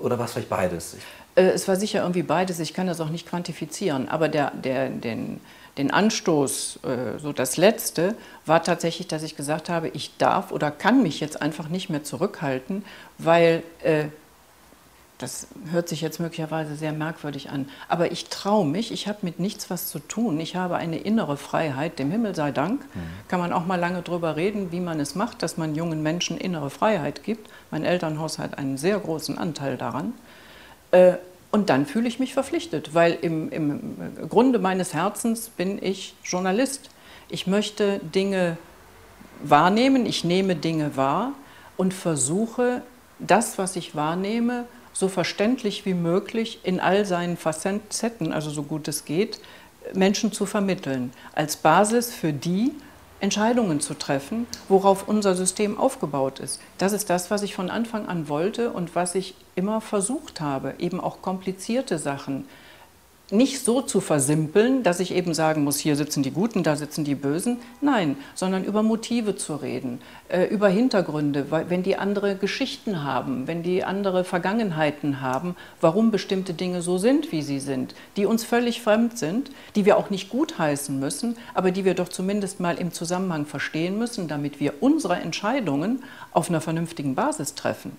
[0.00, 0.96] Oder war es vielleicht beides?
[1.36, 4.90] Äh, es war sicher irgendwie beides, ich kann das auch nicht quantifizieren, aber der, der,
[4.90, 5.40] den,
[5.80, 8.14] den Anstoß, äh, so das Letzte,
[8.44, 12.04] war tatsächlich, dass ich gesagt habe, ich darf oder kann mich jetzt einfach nicht mehr
[12.04, 12.84] zurückhalten,
[13.16, 14.04] weil äh,
[15.16, 19.38] das hört sich jetzt möglicherweise sehr merkwürdig an, aber ich traue mich, ich habe mit
[19.40, 23.00] nichts was zu tun, ich habe eine innere Freiheit, dem Himmel sei Dank, mhm.
[23.28, 26.36] kann man auch mal lange drüber reden, wie man es macht, dass man jungen Menschen
[26.36, 27.50] innere Freiheit gibt.
[27.70, 30.12] Mein Elternhaus hat einen sehr großen Anteil daran.
[30.90, 31.14] Äh,
[31.50, 36.90] und dann fühle ich mich verpflichtet, weil im, im Grunde meines Herzens bin ich Journalist.
[37.28, 38.56] Ich möchte Dinge
[39.42, 41.32] wahrnehmen, ich nehme Dinge wahr
[41.76, 42.82] und versuche,
[43.18, 48.86] das, was ich wahrnehme, so verständlich wie möglich in all seinen Facetten, also so gut
[48.88, 49.40] es geht,
[49.94, 52.72] Menschen zu vermitteln, als Basis für die,
[53.20, 56.60] Entscheidungen zu treffen, worauf unser System aufgebaut ist.
[56.78, 60.74] Das ist das, was ich von Anfang an wollte und was ich immer versucht habe,
[60.78, 62.46] eben auch komplizierte Sachen
[63.32, 67.04] nicht so zu versimpeln, dass ich eben sagen muss, hier sitzen die Guten, da sitzen
[67.04, 67.58] die Bösen.
[67.80, 73.62] Nein, sondern über Motive zu reden, äh, über Hintergründe, wenn die andere Geschichten haben, wenn
[73.62, 78.82] die andere Vergangenheiten haben, warum bestimmte Dinge so sind, wie sie sind, die uns völlig
[78.82, 82.92] fremd sind, die wir auch nicht gutheißen müssen, aber die wir doch zumindest mal im
[82.92, 87.92] Zusammenhang verstehen müssen, damit wir unsere Entscheidungen auf einer vernünftigen Basis treffen.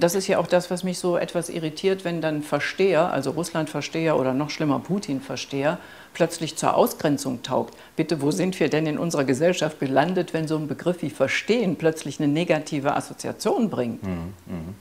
[0.00, 4.18] Das ist ja auch das, was mich so etwas irritiert, wenn dann Versteher, also Russland-Versteher
[4.18, 5.78] oder noch schlimmer Putin-Versteher,
[6.12, 7.76] plötzlich zur Ausgrenzung taugt.
[7.94, 11.76] Bitte, wo sind wir denn in unserer Gesellschaft gelandet, wenn so ein Begriff wie Verstehen
[11.76, 14.02] plötzlich eine negative Assoziation bringt?
[14.02, 14.34] Mhm.
[14.46, 14.74] Mhm.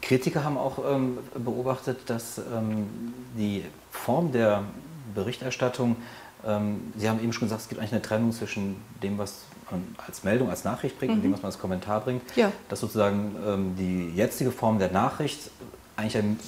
[0.00, 2.88] Kritiker haben auch ähm, beobachtet, dass ähm,
[3.36, 4.64] die Form der
[5.14, 5.96] Berichterstattung,
[6.46, 9.42] ähm, Sie haben eben schon gesagt, es gibt eigentlich eine Trennung zwischen dem, was
[10.06, 11.18] als Meldung, als Nachricht bringt, mhm.
[11.18, 12.52] indem man als Kommentar bringt, ja.
[12.68, 15.50] dass sozusagen ähm, die jetzige Form der Nachricht
[15.96, 16.38] eigentlich ein,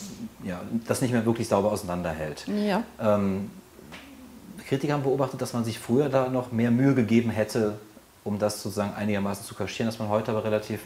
[0.44, 2.46] ja, das nicht mehr wirklich sauber auseinanderhält.
[2.46, 2.84] Ja.
[3.00, 3.50] Ähm,
[4.68, 7.78] Kritiker haben beobachtet, dass man sich früher da noch mehr Mühe gegeben hätte,
[8.22, 10.80] um das sozusagen einigermaßen zu kaschieren, dass man heute aber relativ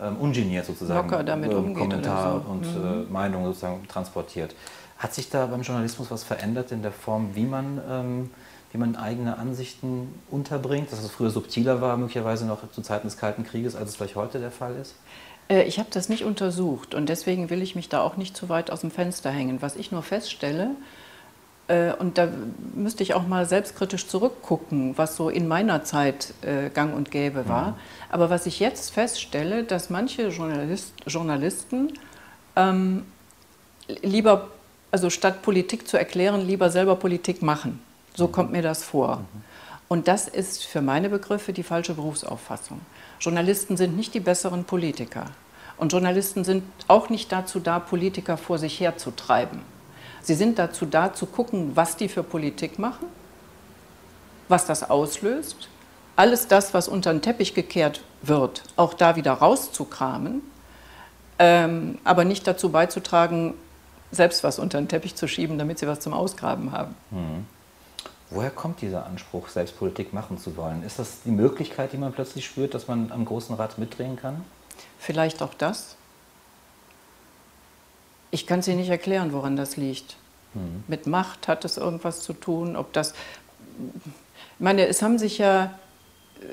[0.00, 2.50] ähm, ungeniert sozusagen Locker damit ähm, Kommentar so.
[2.50, 3.06] und mhm.
[3.08, 4.54] äh, Meinung sozusagen transportiert.
[4.98, 8.30] Hat sich da beim Journalismus was verändert in der Form, wie man ähm,
[8.72, 13.16] wie man eigene Ansichten unterbringt, dass es früher subtiler war, möglicherweise noch zu Zeiten des
[13.16, 14.94] Kalten Krieges, als es vielleicht heute der Fall ist?
[15.48, 18.48] Äh, ich habe das nicht untersucht und deswegen will ich mich da auch nicht zu
[18.48, 19.60] weit aus dem Fenster hängen.
[19.60, 20.70] Was ich nur feststelle,
[21.68, 22.28] äh, und da
[22.74, 27.48] müsste ich auch mal selbstkritisch zurückgucken, was so in meiner Zeit äh, gang und gäbe
[27.48, 27.68] war.
[27.68, 27.74] Mhm.
[28.10, 31.92] Aber was ich jetzt feststelle, dass manche Journalist, Journalisten
[32.56, 33.04] ähm,
[34.02, 34.48] lieber,
[34.90, 37.80] also statt Politik zu erklären, lieber selber Politik machen.
[38.14, 39.24] So kommt mir das vor.
[39.88, 42.80] Und das ist für meine Begriffe die falsche Berufsauffassung.
[43.20, 45.26] Journalisten sind nicht die besseren Politiker.
[45.76, 49.60] Und Journalisten sind auch nicht dazu da, Politiker vor sich herzutreiben.
[50.22, 53.06] Sie sind dazu da, zu gucken, was die für Politik machen,
[54.48, 55.68] was das auslöst,
[56.14, 60.42] alles das, was unter den Teppich gekehrt wird, auch da wieder rauszukramen,
[61.38, 63.54] ähm, aber nicht dazu beizutragen,
[64.10, 66.94] selbst was unter den Teppich zu schieben, damit sie was zum Ausgraben haben.
[67.10, 67.46] Mhm.
[68.32, 70.82] Woher kommt dieser Anspruch, Selbstpolitik machen zu wollen?
[70.84, 74.44] Ist das die Möglichkeit, die man plötzlich spürt, dass man am großen Rad mitdrehen kann?
[74.98, 75.96] Vielleicht auch das.
[78.30, 80.16] Ich kann es Ihnen nicht erklären, woran das liegt.
[80.54, 80.84] Hm.
[80.88, 83.12] Mit Macht hat es irgendwas zu tun, ob das.
[83.78, 85.74] Ich meine, es haben sich ja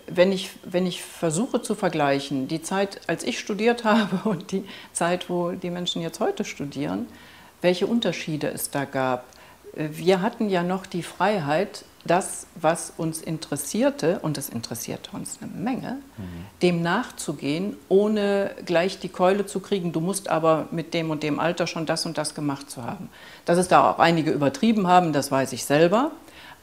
[0.08, 4.64] wenn ich, wenn ich versuche zu vergleichen, die Zeit, als ich studiert habe und die
[4.94, 7.08] Zeit, wo die Menschen jetzt heute studieren,
[7.62, 9.26] welche Unterschiede es da gab.
[9.80, 15.52] Wir hatten ja noch die Freiheit, das, was uns interessierte, und es interessierte uns eine
[15.52, 16.46] Menge, mhm.
[16.62, 21.40] dem nachzugehen, ohne gleich die Keule zu kriegen, du musst aber mit dem und dem
[21.40, 23.10] Alter schon das und das gemacht zu haben.
[23.46, 26.12] Dass es da auch einige übertrieben haben, das weiß ich selber.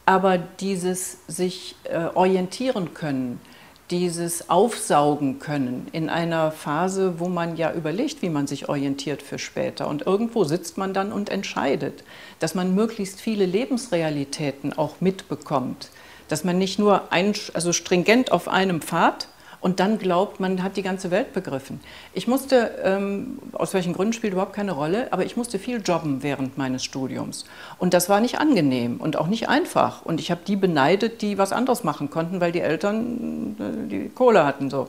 [0.05, 3.41] Aber dieses sich äh, orientieren können,
[3.90, 9.38] dieses Aufsaugen können in einer Phase, wo man ja überlegt, wie man sich orientiert für
[9.38, 9.88] später.
[9.88, 12.03] Und irgendwo sitzt man dann und entscheidet,
[12.40, 15.90] dass man möglichst viele Lebensrealitäten auch mitbekommt.
[16.29, 19.29] Dass man nicht nur ein, also stringent auf einem Pfad
[19.67, 21.81] und dann glaubt, man hat die ganze Welt begriffen.
[22.15, 26.23] Ich musste, ähm, aus welchen Gründen spielt überhaupt keine Rolle, aber ich musste viel jobben
[26.23, 27.47] während meines Studiums.
[27.79, 30.03] Und das war nicht angenehm und auch nicht einfach.
[30.05, 34.09] Und ich habe die beneidet, die was anderes machen konnten, weil die Eltern äh, die
[34.09, 34.71] Kohle hatten.
[34.71, 34.87] So.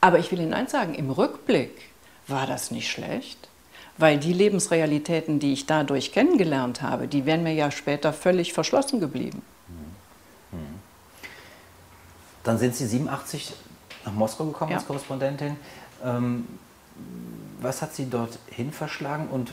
[0.00, 1.76] Aber ich will Ihnen eins sagen, im Rückblick
[2.26, 3.48] war das nicht schlecht.
[3.98, 8.98] Weil die Lebensrealitäten, die ich dadurch kennengelernt habe, die wären mir ja später völlig verschlossen
[8.98, 9.42] geblieben.
[12.42, 13.52] Dann sind Sie 87
[14.08, 14.78] nach Moskau gekommen ja.
[14.78, 15.56] als Korrespondentin.
[16.04, 16.46] Ähm,
[17.60, 19.52] was hat Sie dorthin verschlagen und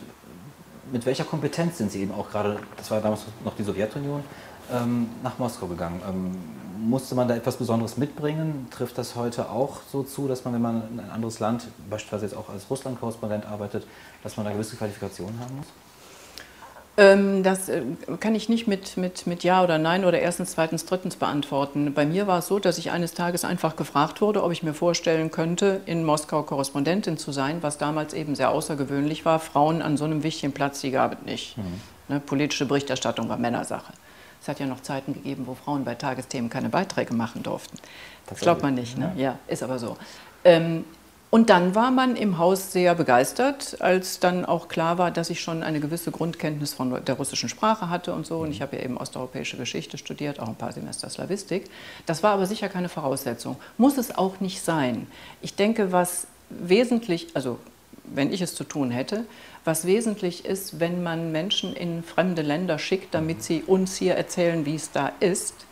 [0.91, 4.23] mit welcher Kompetenz sind Sie eben auch gerade, das war damals noch die Sowjetunion,
[4.71, 6.01] ähm, nach Moskau gegangen?
[6.07, 6.37] Ähm,
[6.77, 8.67] musste man da etwas Besonderes mitbringen?
[8.69, 12.25] Trifft das heute auch so zu, dass man, wenn man in ein anderes Land, beispielsweise
[12.25, 13.87] jetzt auch als Russland-Korrespondent arbeitet,
[14.23, 15.67] dass man da gewisse Qualifikationen haben muss?
[16.97, 17.81] Ähm, das äh,
[18.19, 21.93] kann ich nicht mit, mit, mit Ja oder Nein oder erstens, zweitens, drittens beantworten.
[21.93, 24.73] Bei mir war es so, dass ich eines Tages einfach gefragt wurde, ob ich mir
[24.73, 29.39] vorstellen könnte, in Moskau Korrespondentin zu sein, was damals eben sehr außergewöhnlich war.
[29.39, 31.57] Frauen an so einem wichtigen Platz, die gab es nicht.
[31.57, 31.63] Mhm.
[32.07, 33.91] Ne, politische Berichterstattung war Männersache.
[34.41, 37.77] Es hat ja noch Zeiten gegeben, wo Frauen bei Tagesthemen keine Beiträge machen durften.
[38.27, 39.11] Das glaubt man nicht, ne?
[39.15, 39.23] ja.
[39.23, 39.97] ja ist aber so.
[40.43, 40.85] Ähm,
[41.35, 45.41] und dann war man im Haus sehr begeistert, als dann auch klar war, dass ich
[45.41, 48.37] schon eine gewisse Grundkenntnis von der russischen Sprache hatte und so.
[48.37, 51.69] Und ich habe ja eben osteuropäische Geschichte studiert, auch ein paar Semester Slavistik.
[52.05, 53.57] Das war aber sicher keine Voraussetzung.
[53.77, 55.07] Muss es auch nicht sein.
[55.41, 57.59] Ich denke, was wesentlich, also
[58.05, 59.25] wenn ich es zu tun hätte,
[59.65, 64.65] was wesentlich ist, wenn man Menschen in fremde Länder schickt, damit sie uns hier erzählen,
[64.65, 65.65] wie es da ist,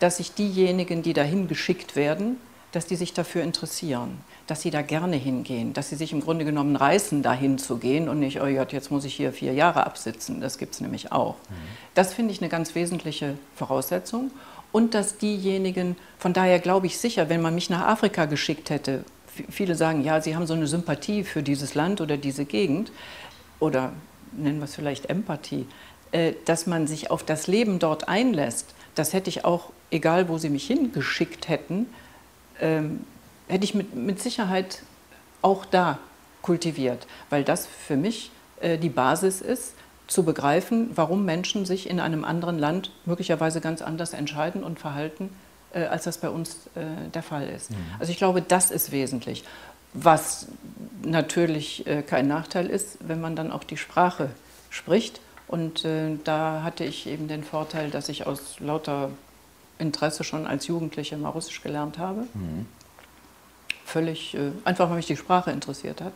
[0.00, 2.40] dass sich diejenigen, die dahin geschickt werden,
[2.74, 6.44] dass die sich dafür interessieren dass sie da gerne hingehen, dass sie sich im Grunde
[6.44, 9.86] genommen reißen, dahin zu gehen und nicht, oh Gott, jetzt muss ich hier vier Jahre
[9.86, 10.40] absitzen.
[10.40, 11.34] Das gibt es nämlich auch.
[11.34, 11.54] Mhm.
[11.94, 14.30] Das finde ich eine ganz wesentliche Voraussetzung.
[14.70, 19.04] Und dass diejenigen, von daher glaube ich sicher, wenn man mich nach Afrika geschickt hätte,
[19.48, 22.92] viele sagen, ja, sie haben so eine Sympathie für dieses Land oder diese Gegend,
[23.60, 23.92] oder
[24.32, 25.66] nennen wir es vielleicht Empathie,
[26.12, 30.38] äh, dass man sich auf das Leben dort einlässt, das hätte ich auch, egal wo
[30.38, 31.86] sie mich hingeschickt hätten,
[32.60, 33.04] ähm,
[33.48, 34.82] hätte ich mit, mit Sicherheit
[35.42, 35.98] auch da
[36.42, 39.74] kultiviert, weil das für mich äh, die Basis ist,
[40.06, 45.30] zu begreifen, warum Menschen sich in einem anderen Land möglicherweise ganz anders entscheiden und verhalten,
[45.72, 47.70] äh, als das bei uns äh, der Fall ist.
[47.70, 47.76] Mhm.
[47.98, 49.44] Also ich glaube, das ist wesentlich.
[49.94, 50.48] Was
[51.02, 54.30] natürlich äh, kein Nachteil ist, wenn man dann auch die Sprache
[54.70, 55.20] spricht.
[55.46, 59.10] Und äh, da hatte ich eben den Vorteil, dass ich aus lauter
[59.78, 62.26] Interesse schon als Jugendliche mal Russisch gelernt habe.
[62.34, 62.66] Mhm
[63.84, 66.12] völlig, äh, einfach weil mich die Sprache interessiert hat.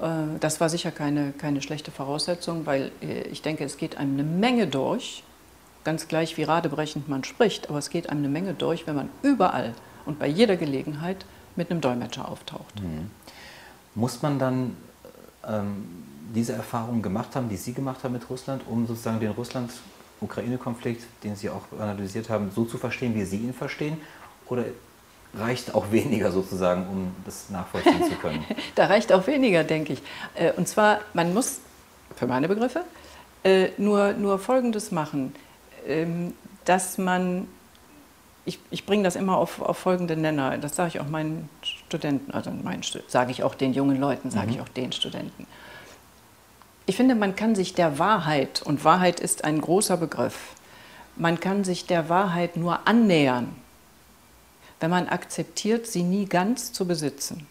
[0.00, 4.14] Äh, das war sicher keine, keine schlechte Voraussetzung, weil äh, ich denke, es geht einem
[4.14, 5.22] eine Menge durch,
[5.84, 9.08] ganz gleich wie radebrechend man spricht, aber es geht einem eine Menge durch, wenn man
[9.22, 9.74] überall
[10.06, 11.24] und bei jeder Gelegenheit
[11.56, 12.82] mit einem Dolmetscher auftaucht.
[12.82, 13.10] Mhm.
[13.94, 14.76] Muss man dann
[15.46, 15.84] ähm,
[16.34, 19.30] diese Erfahrung gemacht haben, die Sie gemacht haben mit Russland, um sozusagen den
[20.24, 23.98] Russland-Ukraine-Konflikt, den Sie auch analysiert haben, so zu verstehen, wie Sie ihn verstehen?
[24.46, 24.64] Oder
[25.34, 28.44] reicht auch weniger sozusagen, um das nachvollziehen zu können.
[28.74, 30.02] da reicht auch weniger, denke ich.
[30.34, 31.60] Äh, und zwar, man muss,
[32.14, 32.84] für meine Begriffe,
[33.42, 35.34] äh, nur, nur Folgendes machen,
[35.86, 36.34] ähm,
[36.64, 37.48] dass man,
[38.44, 42.30] ich, ich bringe das immer auf, auf folgende Nenner, das sage ich auch meinen Studenten,
[42.30, 44.52] also meinen, sage ich auch den jungen Leuten, sage mhm.
[44.52, 45.46] ich auch den Studenten.
[46.86, 50.54] Ich finde, man kann sich der Wahrheit, und Wahrheit ist ein großer Begriff,
[51.16, 53.54] man kann sich der Wahrheit nur annähern,
[54.80, 57.46] wenn man akzeptiert, sie nie ganz zu besitzen.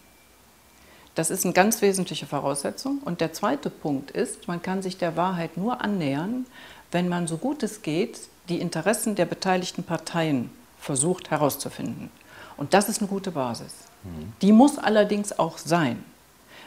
[1.14, 2.98] Das ist eine ganz wesentliche Voraussetzung.
[3.04, 6.46] Und der zweite Punkt ist, man kann sich der Wahrheit nur annähern,
[6.90, 12.10] wenn man so gut es geht die Interessen der beteiligten Parteien versucht herauszufinden.
[12.56, 13.72] Und das ist eine gute Basis.
[14.02, 14.32] Mhm.
[14.42, 16.04] Die muss allerdings auch sein.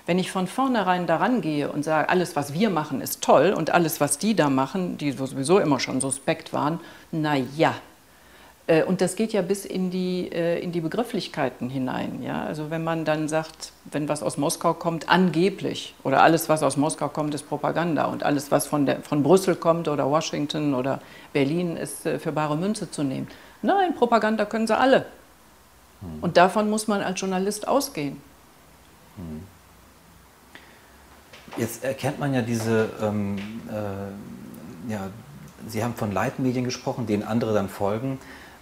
[0.07, 3.69] Wenn ich von vornherein daran gehe und sage, alles, was wir machen, ist toll und
[3.69, 6.79] alles, was die da machen, die sowieso immer schon suspekt waren,
[7.11, 7.75] na ja,
[8.67, 12.21] Äh, und das geht ja bis in die, äh, in die Begrifflichkeiten hinein.
[12.21, 12.43] Ja?
[12.43, 16.77] Also wenn man dann sagt, wenn was aus Moskau kommt, angeblich, oder alles, was aus
[16.77, 21.01] Moskau kommt, ist Propaganda und alles, was von, der, von Brüssel kommt oder Washington oder
[21.33, 23.27] Berlin, ist äh, für bare Münze zu nehmen.
[23.61, 25.05] Nein, Propaganda können sie alle.
[26.01, 26.19] Hm.
[26.21, 28.21] Und davon muss man als Journalist ausgehen.
[29.15, 29.56] Hm.
[31.57, 33.37] Jetzt erkennt man ja diese ähm,
[33.69, 35.09] äh, ja,
[35.67, 38.19] Sie haben von Leitmedien gesprochen, denen andere dann folgen.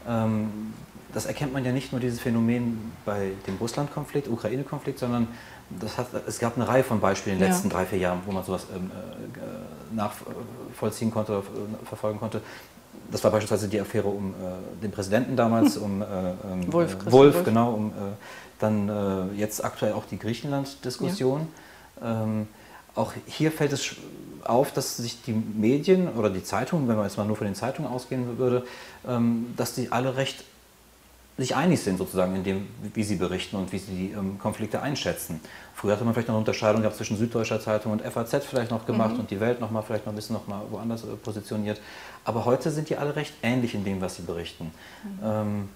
[0.08, 0.74] Ähm,
[1.14, 5.28] das erkennt man ja nicht nur dieses Phänomen bei dem Russland-Konflikt, Ukraine-Konflikt, sondern
[5.80, 7.54] das hat, es gab eine Reihe von Beispielen in den ja.
[7.54, 12.42] letzten drei, vier Jahren, wo man sowas ähm, äh, nachvollziehen konnte, äh, verfolgen konnte.
[13.12, 15.84] Das war beispielsweise die Affäre um äh, den Präsidenten damals, hm.
[15.84, 17.92] um äh, ähm, Wolf, Wolf, genau, um äh,
[18.60, 21.48] dann äh, jetzt aktuell auch die Griechenland-Diskussion.
[22.02, 22.24] Ja.
[22.24, 22.48] Ähm,
[22.96, 23.96] auch hier fällt es
[24.44, 27.56] auf, dass sich die Medien oder die Zeitungen, wenn man jetzt mal nur von den
[27.56, 28.66] Zeitungen ausgehen würde,
[29.08, 30.44] ähm, dass die alle recht
[31.38, 34.82] sich einig sind sozusagen in dem, wie sie berichten und wie sie die ähm, Konflikte
[34.82, 35.42] einschätzen.
[35.74, 38.86] Früher hatte man vielleicht noch eine Unterscheidung gehabt zwischen Süddeutscher Zeitung und FAZ vielleicht noch
[38.86, 39.22] gemacht mhm.
[39.22, 41.82] und die Welt noch mal vielleicht noch ein bisschen noch mal woanders äh, positioniert.
[42.24, 44.72] Aber heute sind die alle recht ähnlich in dem, was sie berichten.
[45.04, 45.20] Mhm.
[45.24, 45.70] Ähm,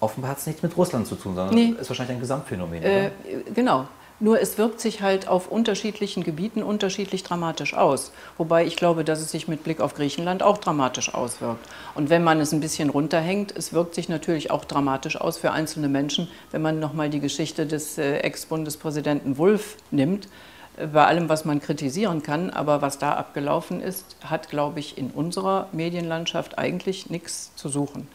[0.00, 1.74] offenbar hat es nichts mit Russland zu tun, sondern nee.
[1.78, 2.82] ist wahrscheinlich ein Gesamtphänomen.
[2.82, 3.10] Äh,
[3.54, 3.88] genau,
[4.20, 8.12] nur es wirkt sich halt auf unterschiedlichen Gebieten unterschiedlich dramatisch aus.
[8.36, 11.66] Wobei ich glaube, dass es sich mit Blick auf Griechenland auch dramatisch auswirkt.
[11.94, 15.52] Und wenn man es ein bisschen runterhängt, es wirkt sich natürlich auch dramatisch aus für
[15.52, 20.28] einzelne Menschen, wenn man nochmal die Geschichte des äh, Ex-Bundespräsidenten Wulff nimmt.
[20.76, 24.98] Äh, bei allem, was man kritisieren kann, aber was da abgelaufen ist, hat, glaube ich,
[24.98, 28.06] in unserer Medienlandschaft eigentlich nichts zu suchen.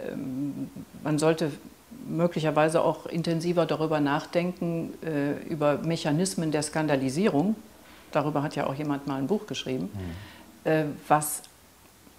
[0.00, 0.68] Ähm,
[1.04, 1.52] man sollte
[2.08, 7.56] möglicherweise auch intensiver darüber nachdenken, äh, über Mechanismen der Skandalisierung.
[8.12, 10.70] Darüber hat ja auch jemand mal ein Buch geschrieben, mhm.
[10.70, 11.42] äh, was,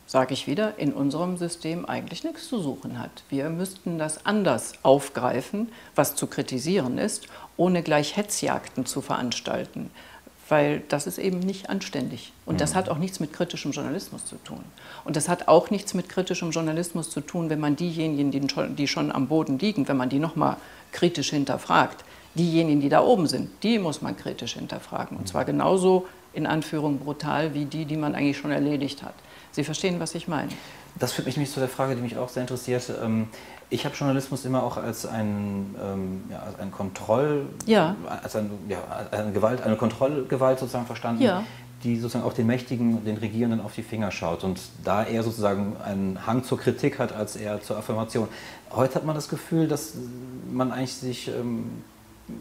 [0.08, 3.24] sage ich wieder, in unserem System eigentlich nichts zu suchen hat.
[3.30, 9.92] Wir müssten das anders aufgreifen, was zu kritisieren ist, ohne gleich Hetzjagden zu veranstalten
[10.50, 12.34] weil das ist eben nicht anständig.
[12.46, 12.76] Und das mhm.
[12.76, 14.64] hat auch nichts mit kritischem Journalismus zu tun.
[15.06, 18.76] Und das hat auch nichts mit kritischem Journalismus zu tun, wenn man diejenigen, die schon,
[18.76, 20.58] die schon am Boden liegen, wenn man die nochmal
[20.92, 22.04] kritisch hinterfragt.
[22.36, 25.18] Diejenigen, die da oben sind, die muss man kritisch hinterfragen.
[25.18, 29.16] Und zwar genauso in Anführung brutal wie die, die man eigentlich schon erledigt hat.
[29.52, 30.52] Sie verstehen, was ich meine.
[30.98, 32.92] Das führt mich nämlich zu der Frage, die mich auch sehr interessiert.
[33.02, 33.28] Ähm,
[33.70, 37.96] ich habe Journalismus immer auch als ein, ähm, ja, als ein Kontroll, ja.
[38.24, 38.80] als ein, ja,
[39.12, 41.44] eine Gewalt, eine Kontrollgewalt sozusagen verstanden, ja.
[41.84, 45.78] die sozusagen auch den Mächtigen, den Regierenden auf die Finger schaut und da eher sozusagen
[45.86, 48.28] einen Hang zur Kritik hat als eher zur Affirmation.
[48.72, 49.94] Heute hat man das Gefühl, dass
[50.52, 51.84] man eigentlich sich, ähm,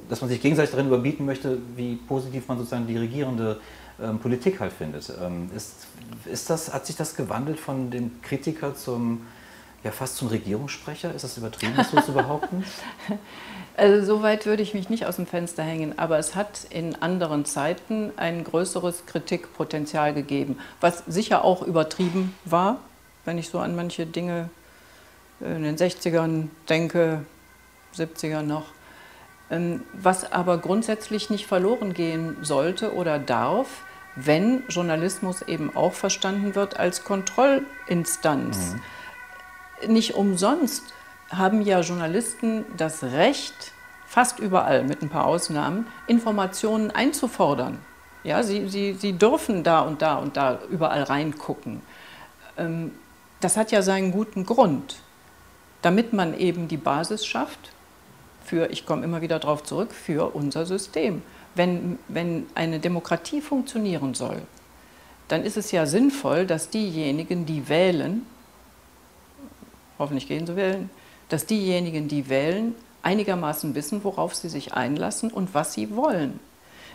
[0.08, 3.60] dass man sich gegenseitig darin überbieten möchte, wie positiv man sozusagen die regierende
[4.02, 5.12] ähm, Politik halt findet.
[5.20, 5.86] Ähm, ist,
[6.24, 9.22] ist das, hat sich das gewandelt von dem Kritiker zum
[9.84, 11.14] ja fast zum Regierungssprecher.
[11.14, 12.64] Ist das übertrieben, das so zu behaupten?
[13.76, 17.00] Also so weit würde ich mich nicht aus dem Fenster hängen, aber es hat in
[17.00, 22.80] anderen Zeiten ein größeres Kritikpotenzial gegeben, was sicher auch übertrieben war,
[23.24, 24.50] wenn ich so an manche Dinge
[25.38, 27.24] in den 60ern denke,
[27.96, 28.64] 70er noch.
[29.48, 33.84] Ähm, was aber grundsätzlich nicht verloren gehen sollte oder darf,
[34.20, 38.74] wenn Journalismus eben auch verstanden wird als Kontrollinstanz.
[38.74, 38.80] Mhm
[39.86, 40.82] nicht umsonst
[41.30, 43.72] haben ja Journalisten das Recht,
[44.06, 47.78] fast überall mit ein paar Ausnahmen, Informationen einzufordern.
[48.24, 51.82] Ja, sie, sie, sie dürfen da und da und da überall reingucken.
[52.56, 52.92] Ähm,
[53.40, 54.96] das hat ja seinen guten Grund,
[55.82, 57.70] damit man eben die Basis schafft
[58.44, 61.22] für, ich komme immer wieder darauf zurück, für unser System.
[61.58, 64.42] Wenn, wenn eine Demokratie funktionieren soll,
[65.26, 68.24] dann ist es ja sinnvoll, dass diejenigen, die wählen,
[69.98, 70.88] hoffentlich gehen sie wählen,
[71.28, 76.38] dass diejenigen, die wählen, einigermaßen wissen, worauf sie sich einlassen und was sie wollen.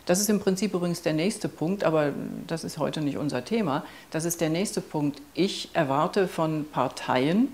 [0.05, 2.13] Das ist im Prinzip übrigens der nächste Punkt, aber
[2.47, 3.83] das ist heute nicht unser Thema.
[4.11, 5.21] Das ist der nächste Punkt.
[5.33, 7.49] Ich erwarte von Parteien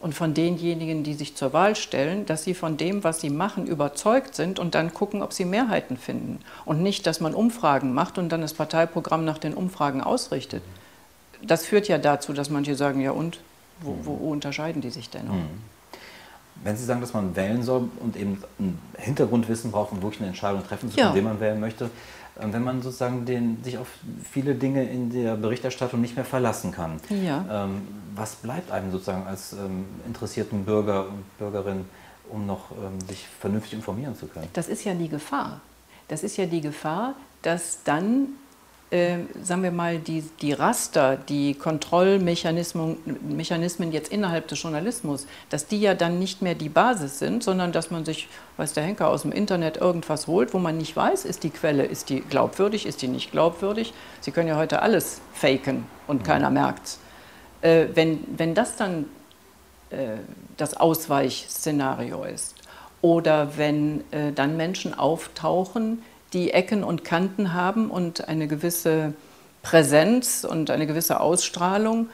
[0.00, 3.66] und von denjenigen, die sich zur Wahl stellen, dass sie von dem, was sie machen,
[3.66, 6.38] überzeugt sind und dann gucken, ob sie Mehrheiten finden.
[6.64, 10.62] Und nicht, dass man Umfragen macht und dann das Parteiprogramm nach den Umfragen ausrichtet.
[11.42, 13.40] Das führt ja dazu, dass manche sagen, ja und,
[13.80, 15.26] wo, wo unterscheiden die sich denn?
[15.26, 15.48] Mhm.
[16.64, 20.30] Wenn Sie sagen, dass man wählen soll und eben ein Hintergrundwissen braucht, um wirklich eine
[20.30, 21.14] Entscheidung treffen zu können, ja.
[21.14, 21.88] wen man wählen möchte,
[22.40, 23.88] wenn man sozusagen den, sich auf
[24.30, 27.64] viele Dinge in der Berichterstattung nicht mehr verlassen kann, ja.
[27.64, 27.82] ähm,
[28.14, 31.84] was bleibt einem sozusagen als ähm, interessierten Bürger und Bürgerin,
[32.30, 34.48] um noch ähm, sich vernünftig informieren zu können?
[34.52, 35.60] Das ist ja die Gefahr.
[36.08, 38.28] Das ist ja die Gefahr, dass dann
[38.90, 42.96] äh, sagen wir mal, die, die Raster, die Kontrollmechanismen
[43.28, 47.72] Mechanismen jetzt innerhalb des Journalismus, dass die ja dann nicht mehr die Basis sind, sondern
[47.72, 51.26] dass man sich, weiß der Henker, aus dem Internet irgendwas holt, wo man nicht weiß,
[51.26, 53.92] ist die Quelle, ist die glaubwürdig, ist die nicht glaubwürdig.
[54.20, 56.98] Sie können ja heute alles faken und keiner merkt es.
[57.60, 59.06] Äh, wenn, wenn das dann
[59.90, 60.16] äh,
[60.56, 62.54] das Ausweichszenario ist
[63.02, 66.02] oder wenn äh, dann Menschen auftauchen,
[66.32, 69.14] die Ecken und Kanten haben und eine gewisse
[69.62, 72.08] Präsenz und eine gewisse Ausstrahlung,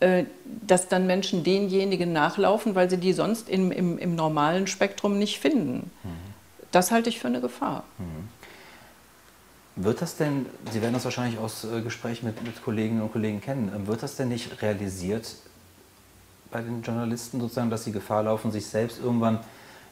[0.00, 0.24] äh,
[0.66, 5.38] dass dann Menschen denjenigen nachlaufen, weil sie die sonst im, im, im normalen Spektrum nicht
[5.38, 5.90] finden.
[6.02, 6.08] Mhm.
[6.70, 7.84] Das halte ich für eine Gefahr.
[7.98, 8.28] Mhm.
[9.84, 13.40] Wird das denn, Sie werden das wahrscheinlich aus äh, Gesprächen mit, mit Kolleginnen und Kollegen
[13.40, 15.26] kennen, äh, wird das denn nicht realisiert
[16.50, 19.40] bei den Journalisten sozusagen, dass sie Gefahr laufen, sich selbst irgendwann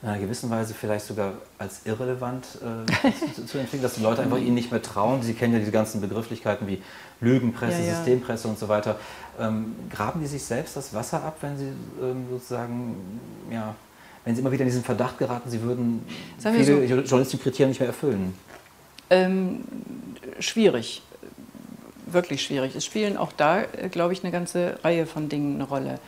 [0.02, 4.22] in einer gewissen Weise vielleicht sogar als irrelevant äh, zu, zu, entwickeln, dass die Leute
[4.22, 5.22] einfach ihnen nicht mehr trauen.
[5.22, 6.80] Sie kennen ja diese ganzen Begrifflichkeiten wie
[7.20, 7.94] Lügenpresse, ja, ja.
[7.96, 8.96] Systempresse und so weiter.
[9.38, 13.20] Ähm, graben die sich selbst das Wasser ab, wenn sie ähm, sozusagen,
[13.50, 13.74] ja,
[14.24, 16.04] wenn sie immer wieder in diesen Verdacht geraten, sie würden
[16.38, 18.34] viele so, journalistische Kriterien nicht mehr erfüllen?
[19.10, 19.64] Ähm,
[20.38, 21.02] schwierig,
[22.06, 22.74] wirklich schwierig.
[22.74, 25.98] Es spielen auch da, äh, glaube ich, eine ganze Reihe von Dingen eine Rolle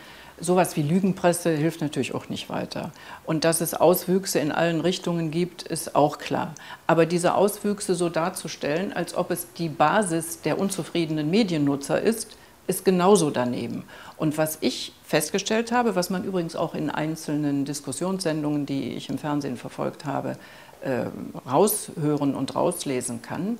[0.41, 2.93] sowas wie Lügenpresse hilft natürlich auch nicht weiter.
[3.24, 6.55] Und dass es Auswüchse in allen Richtungen gibt, ist auch klar.
[6.87, 12.85] Aber diese Auswüchse so darzustellen, als ob es die Basis der unzufriedenen Mediennutzer ist, ist
[12.85, 13.85] genauso daneben.
[14.16, 19.18] Und was ich festgestellt habe, was man übrigens auch in einzelnen Diskussionssendungen, die ich im
[19.18, 20.37] Fernsehen verfolgt habe,
[20.83, 21.07] äh,
[21.49, 23.59] raushören und rauslesen kann,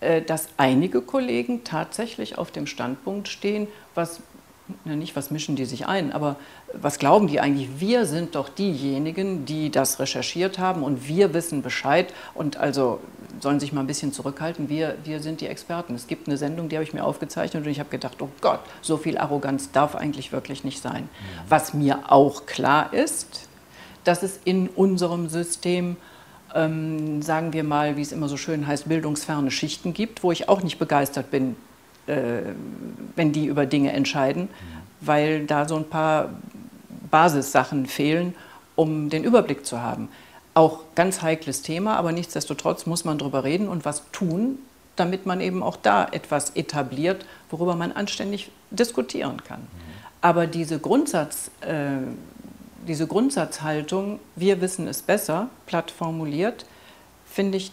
[0.00, 4.20] äh, dass einige Kollegen tatsächlich auf dem Standpunkt stehen, was
[4.84, 6.36] na nicht, was mischen die sich ein, aber
[6.72, 7.80] was glauben die eigentlich?
[7.80, 13.00] Wir sind doch diejenigen, die das recherchiert haben und wir wissen Bescheid und also
[13.40, 14.70] sollen sich mal ein bisschen zurückhalten.
[14.70, 15.94] Wir, wir sind die Experten.
[15.94, 18.60] Es gibt eine Sendung, die habe ich mir aufgezeichnet und ich habe gedacht, oh Gott,
[18.80, 21.02] so viel Arroganz darf eigentlich wirklich nicht sein.
[21.02, 21.08] Mhm.
[21.48, 23.48] Was mir auch klar ist,
[24.04, 25.96] dass es in unserem System
[26.54, 30.48] ähm, sagen wir mal, wie es immer so schön heißt, bildungsferne Schichten gibt, wo ich
[30.48, 31.56] auch nicht begeistert bin,
[32.06, 34.48] wenn die über Dinge entscheiden,
[35.00, 36.30] weil da so ein paar
[37.10, 38.34] Basissachen fehlen,
[38.76, 40.08] um den Überblick zu haben.
[40.54, 44.58] Auch ganz heikles Thema, aber nichtsdestotrotz muss man darüber reden und was tun,
[44.96, 49.66] damit man eben auch da etwas etabliert, worüber man anständig diskutieren kann.
[50.20, 51.98] Aber diese, Grundsatz, äh,
[52.86, 56.66] diese Grundsatzhaltung, wir wissen es besser, platt formuliert,
[57.26, 57.72] finde ich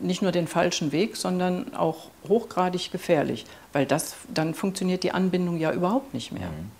[0.00, 5.56] nicht nur den falschen Weg, sondern auch hochgradig gefährlich, weil das, dann funktioniert die Anbindung
[5.56, 6.48] ja überhaupt nicht mehr.
[6.48, 6.70] Mhm.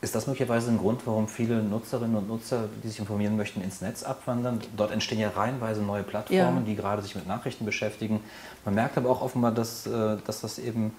[0.00, 3.80] Ist das möglicherweise ein Grund, warum viele Nutzerinnen und Nutzer, die sich informieren möchten, ins
[3.80, 4.60] Netz abwandern?
[4.76, 6.62] Dort entstehen ja reihenweise neue Plattformen, ja.
[6.64, 8.20] die gerade sich mit Nachrichten beschäftigen.
[8.64, 10.92] Man merkt aber auch offenbar, dass, äh, dass das eben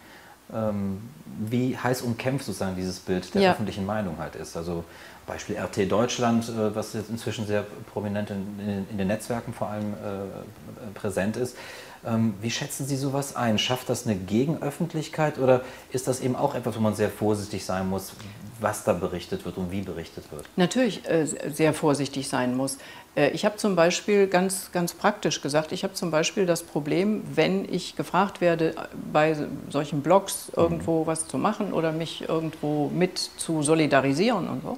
[0.53, 1.01] ähm,
[1.39, 3.51] wie heiß umkämpft sozusagen dieses Bild der ja.
[3.51, 4.57] öffentlichen Meinung halt ist.
[4.57, 4.83] Also
[5.29, 9.93] Beispiel RT Deutschland, äh, was jetzt inzwischen sehr prominent in, in den Netzwerken vor allem
[9.93, 11.55] äh, präsent ist.
[12.05, 13.57] Ähm, wie schätzen Sie sowas ein?
[13.57, 15.61] Schafft das eine Gegenöffentlichkeit oder
[15.91, 18.13] ist das eben auch etwas, wo man sehr vorsichtig sein muss,
[18.59, 20.45] was da berichtet wird und wie berichtet wird?
[20.55, 22.77] Natürlich äh, sehr vorsichtig sein muss.
[23.15, 27.23] Äh, ich habe zum Beispiel ganz, ganz praktisch gesagt, ich habe zum Beispiel das Problem,
[27.35, 28.75] wenn ich gefragt werde,
[29.11, 29.35] bei
[29.69, 31.07] solchen Blogs irgendwo mhm.
[31.07, 34.77] was zu machen oder mich irgendwo mit zu solidarisieren und so,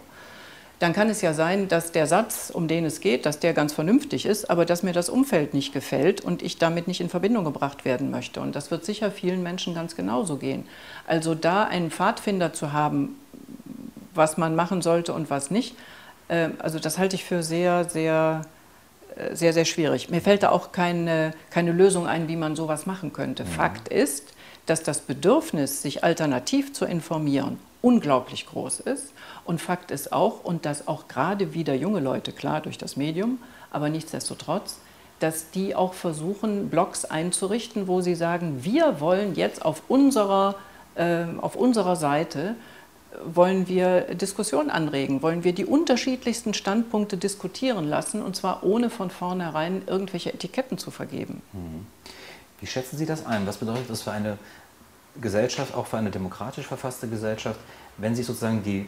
[0.82, 3.72] dann kann es ja sein, dass der Satz, um den es geht, dass der ganz
[3.72, 7.46] vernünftig ist, aber dass mir das Umfeld nicht gefällt und ich damit nicht in Verbindung
[7.46, 8.42] gebracht werden möchte.
[8.42, 10.66] Und das wird sicher vielen Menschen ganz genauso gehen.
[11.06, 13.16] Also da einen Pfadfinder zu haben,
[14.16, 15.76] was man machen sollte und was nicht,
[16.30, 18.42] äh, also das halte ich für sehr, sehr,
[19.16, 20.10] äh, sehr, sehr schwierig.
[20.10, 23.44] Mir fällt da auch keine, keine Lösung ein, wie man sowas machen könnte.
[23.44, 23.50] Mhm.
[23.50, 24.34] Fakt ist,
[24.66, 29.14] dass das Bedürfnis, sich alternativ zu informieren, unglaublich groß ist.
[29.46, 33.40] Und Fakt ist auch, und dass auch gerade wieder junge Leute, klar durch das Medium,
[33.72, 34.78] aber nichtsdestotrotz,
[35.20, 40.56] dass die auch versuchen, Blogs einzurichten, wo sie sagen, wir wollen jetzt auf unserer,
[40.96, 42.56] äh, auf unserer Seite
[43.26, 49.10] wollen wir Diskussion anregen, wollen wir die unterschiedlichsten Standpunkte diskutieren lassen, und zwar ohne von
[49.10, 51.42] vornherein irgendwelche Etiketten zu vergeben.
[51.54, 51.86] Mhm.
[52.62, 53.46] Wie schätzen Sie das ein?
[53.48, 54.38] Was bedeutet das für eine
[55.20, 57.60] Gesellschaft, auch für eine demokratisch verfasste Gesellschaft,
[57.98, 58.88] wenn sich sozusagen die,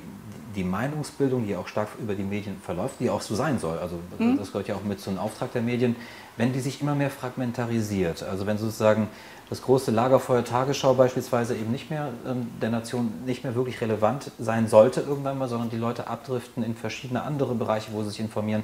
[0.56, 4.00] die Meinungsbildung, die auch stark über die Medien verläuft, die auch so sein soll, also
[4.18, 4.38] mhm.
[4.38, 5.96] das gehört ja auch mit zum Auftrag der Medien,
[6.38, 9.08] wenn die sich immer mehr fragmentarisiert, also wenn sozusagen
[9.50, 14.32] das große Lagerfeuer Tagesschau beispielsweise eben nicht mehr ähm, der Nation nicht mehr wirklich relevant
[14.40, 18.20] sein sollte irgendwann mal, sondern die Leute abdriften in verschiedene andere Bereiche, wo sie sich
[18.20, 18.64] informieren.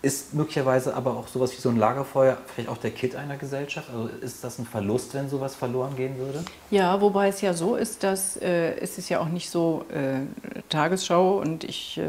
[0.00, 3.88] Ist möglicherweise aber auch sowas wie so ein Lagerfeuer vielleicht auch der Kit einer Gesellschaft?
[3.90, 6.44] Also ist das ein Verlust, wenn sowas verloren gehen würde?
[6.70, 10.20] Ja, wobei es ja so ist, dass äh, es ist ja auch nicht so äh,
[10.68, 12.02] Tagesschau und ich äh,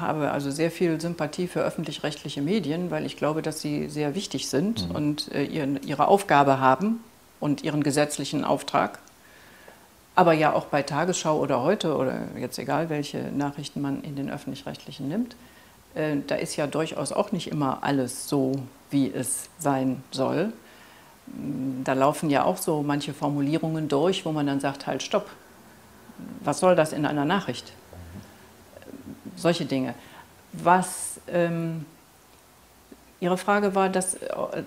[0.00, 4.48] habe also sehr viel Sympathie für öffentlich-rechtliche Medien, weil ich glaube, dass sie sehr wichtig
[4.48, 4.94] sind mhm.
[4.94, 7.04] und äh, ihren, ihre Aufgabe haben
[7.40, 9.00] und ihren gesetzlichen Auftrag.
[10.14, 14.30] Aber ja auch bei Tagesschau oder heute oder jetzt egal, welche Nachrichten man in den
[14.30, 15.36] öffentlich-rechtlichen nimmt
[15.98, 18.52] äh, da ist ja durchaus auch nicht immer alles so,
[18.90, 20.52] wie es sein soll.
[21.26, 25.28] Mm, da laufen ja auch so manche Formulierungen durch, wo man dann sagt, halt, stopp,
[26.40, 27.72] was soll das in einer Nachricht?
[29.36, 29.94] Solche Dinge.
[30.52, 31.84] Was ähm,
[33.20, 34.16] Ihre Frage war, dass,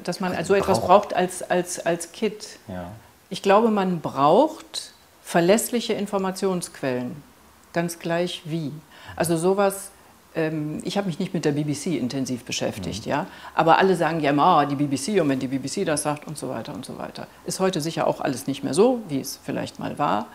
[0.03, 2.59] dass man also etwas braucht als, als, als Kit.
[2.67, 2.91] Ja.
[3.29, 7.23] Ich glaube, man braucht verlässliche Informationsquellen,
[7.71, 8.73] ganz gleich wie.
[9.15, 9.91] Also sowas
[10.34, 13.11] ich habe mich nicht mit der BBC intensiv beschäftigt, mhm.
[13.11, 13.27] ja.
[13.53, 16.47] Aber alle sagen ja immer, die BBC und wenn die BBC das sagt und so
[16.47, 17.27] weiter und so weiter.
[17.45, 20.27] Ist heute sicher auch alles nicht mehr so, wie es vielleicht mal war.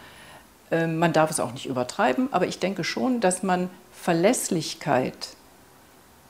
[0.70, 5.28] Ähm, man darf es auch nicht übertreiben, aber ich denke schon, dass man Verlässlichkeit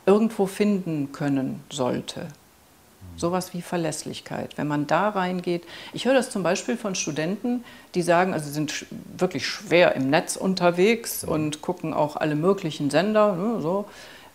[0.04, 2.28] irgendwo finden können sollte.
[3.16, 4.56] Sowas wie Verlässlichkeit.
[4.56, 7.64] Wenn man da reingeht, ich höre das zum Beispiel von Studenten,
[7.94, 8.86] die sagen, also sind
[9.16, 13.86] wirklich schwer im Netz unterwegs und gucken auch alle möglichen Sender, ne, so,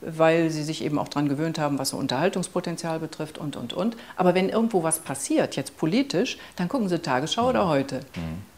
[0.02, 3.96] weil sie sich eben auch daran gewöhnt haben, was so Unterhaltungspotenzial betrifft und, und, und.
[4.16, 8.02] Aber wenn irgendwo was passiert, jetzt politisch, dann gucken sie Tagesschau oder heute.
[8.16, 8.52] Mhm.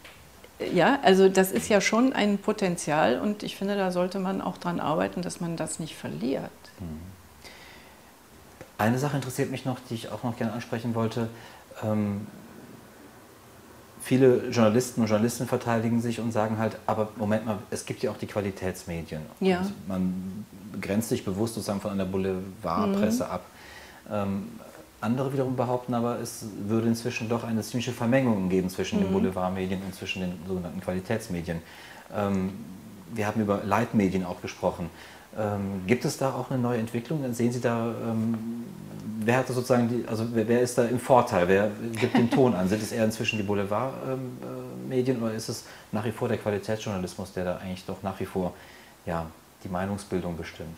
[0.72, 4.56] Ja, also das ist ja schon ein Potenzial und ich finde, da sollte man auch
[4.56, 6.50] daran arbeiten, dass man das nicht verliert.
[8.78, 11.28] Eine Sache interessiert mich noch, die ich auch noch gerne ansprechen wollte.
[11.82, 12.26] Ähm,
[14.02, 18.10] viele Journalisten und Journalistinnen verteidigen sich und sagen halt, aber Moment mal, es gibt ja
[18.10, 19.22] auch die Qualitätsmedien.
[19.40, 19.60] Ja.
[19.60, 20.46] Und man
[20.80, 23.30] grenzt sich bewusst sozusagen von einer Boulevardpresse mhm.
[23.30, 23.44] ab.
[24.10, 24.48] Ähm,
[25.00, 29.04] andere wiederum behaupten aber, es würde inzwischen doch eine ziemliche Vermengung geben zwischen mhm.
[29.04, 31.62] den Boulevardmedien und zwischen den sogenannten Qualitätsmedien.
[32.14, 32.52] Ähm,
[33.12, 34.90] wir haben über Leitmedien auch gesprochen.
[35.38, 37.32] Ähm, gibt es da auch eine neue Entwicklung?
[37.32, 38.64] Sehen Sie da, ähm,
[39.20, 41.48] wer hat sozusagen die, also wer, wer, ist da im Vorteil?
[41.48, 42.68] Wer gibt den Ton an?
[42.68, 46.38] Sind es eher inzwischen die Boulevardmedien ähm, äh, oder ist es nach wie vor der
[46.38, 48.54] Qualitätsjournalismus, der da eigentlich doch nach wie vor
[49.06, 49.26] ja,
[49.64, 50.76] die Meinungsbildung bestimmt?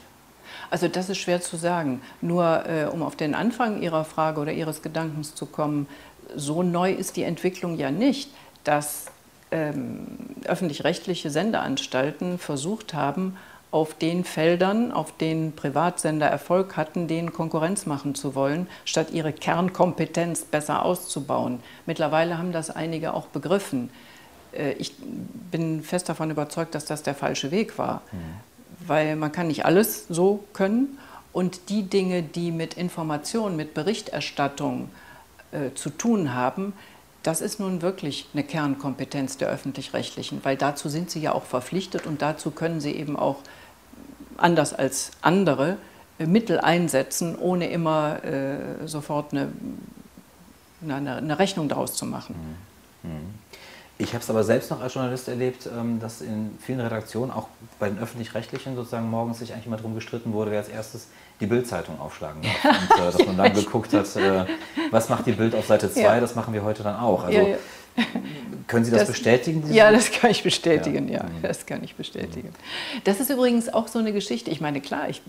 [0.70, 2.00] Also das ist schwer zu sagen.
[2.20, 5.86] Nur äh, um auf den Anfang Ihrer Frage oder Ihres Gedankens zu kommen,
[6.34, 8.30] so neu ist die Entwicklung ja nicht,
[8.64, 9.06] dass
[9.50, 10.06] ähm,
[10.44, 13.36] öffentlich-rechtliche Sendeanstalten versucht haben,
[13.70, 19.32] auf den Feldern, auf denen Privatsender Erfolg hatten, denen Konkurrenz machen zu wollen, statt ihre
[19.32, 21.60] Kernkompetenz besser auszubauen.
[21.84, 23.90] Mittlerweile haben das einige auch begriffen.
[24.52, 24.94] Äh, ich
[25.50, 28.86] bin fest davon überzeugt, dass das der falsche Weg war, mhm.
[28.86, 30.98] weil man kann nicht alles so können
[31.32, 34.90] und die Dinge, die mit Information, mit Berichterstattung
[35.52, 36.72] äh, zu tun haben,
[37.26, 42.06] das ist nun wirklich eine Kernkompetenz der öffentlich-rechtlichen, weil dazu sind sie ja auch verpflichtet
[42.06, 43.38] und dazu können sie eben auch
[44.36, 45.76] anders als andere
[46.18, 49.48] äh, Mittel einsetzen, ohne immer äh, sofort eine,
[50.86, 52.36] eine, eine, Rechnung daraus zu machen.
[53.02, 53.10] Mhm.
[53.10, 53.34] Mhm.
[53.98, 57.48] Ich habe es aber selbst noch als Journalist erlebt, ähm, dass in vielen Redaktionen, auch
[57.80, 61.08] bei den öffentlich-rechtlichen, sozusagen morgens sich eigentlich immer darum gestritten wurde, wer als erstes
[61.40, 62.64] die Bildzeitung aufschlagen darf.
[62.64, 64.46] Und äh, dass man dann geguckt hat, äh,
[64.90, 66.20] was macht die Bild auf Seite 2, ja.
[66.20, 67.24] das machen wir heute dann auch.
[67.24, 67.56] Also, ja, ja.
[68.66, 69.72] Können Sie das, das bestätigen?
[69.72, 71.22] Ja, das kann ich bestätigen, ja.
[71.22, 71.42] Mhm.
[71.42, 72.52] Das kann ich bestätigen.
[73.04, 74.50] Das ist übrigens auch so eine Geschichte.
[74.50, 75.22] Ich meine, klar, ich,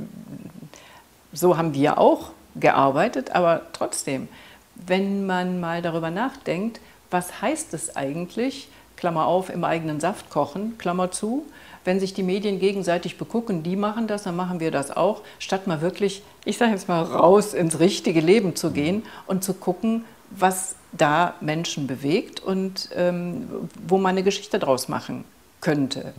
[1.33, 4.27] so haben wir auch gearbeitet, aber trotzdem,
[4.75, 6.79] wenn man mal darüber nachdenkt,
[7.09, 11.45] was heißt es eigentlich, Klammer auf, im eigenen Saft kochen, Klammer zu,
[11.87, 15.67] wenn sich die Medien gegenseitig begucken, die machen das, dann machen wir das auch, statt
[15.67, 20.03] mal wirklich, ich sage jetzt mal, raus ins richtige Leben zu gehen und zu gucken,
[20.29, 23.47] was da Menschen bewegt und ähm,
[23.87, 25.23] wo man eine Geschichte draus machen
[25.61, 26.13] könnte.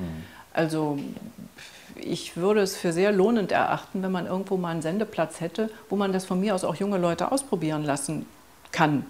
[0.55, 0.99] Also
[1.97, 5.97] ich würde es für sehr lohnend erachten, wenn man irgendwo mal einen Sendeplatz hätte, wo
[5.97, 8.25] man das von mir aus auch junge Leute ausprobieren lassen
[8.73, 9.05] kann,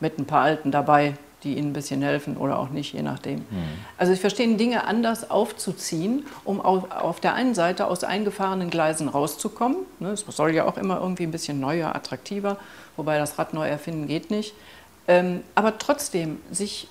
[0.00, 1.14] mit ein paar Alten dabei,
[1.46, 3.36] die ihnen ein bisschen helfen oder auch nicht, je nachdem.
[3.36, 3.44] Mhm.
[3.96, 9.08] Also ich verstehe Dinge anders aufzuziehen, um auf, auf, der einen Seite aus eingefahrenen Gleisen
[9.08, 9.78] rauszukommen.
[10.00, 12.58] Ne, es soll ja auch immer irgendwie ein bisschen neuer, attraktiver,
[12.96, 14.54] wobei das Rad neu erfinden geht nicht.
[15.08, 16.88] Ähm, aber trotzdem sich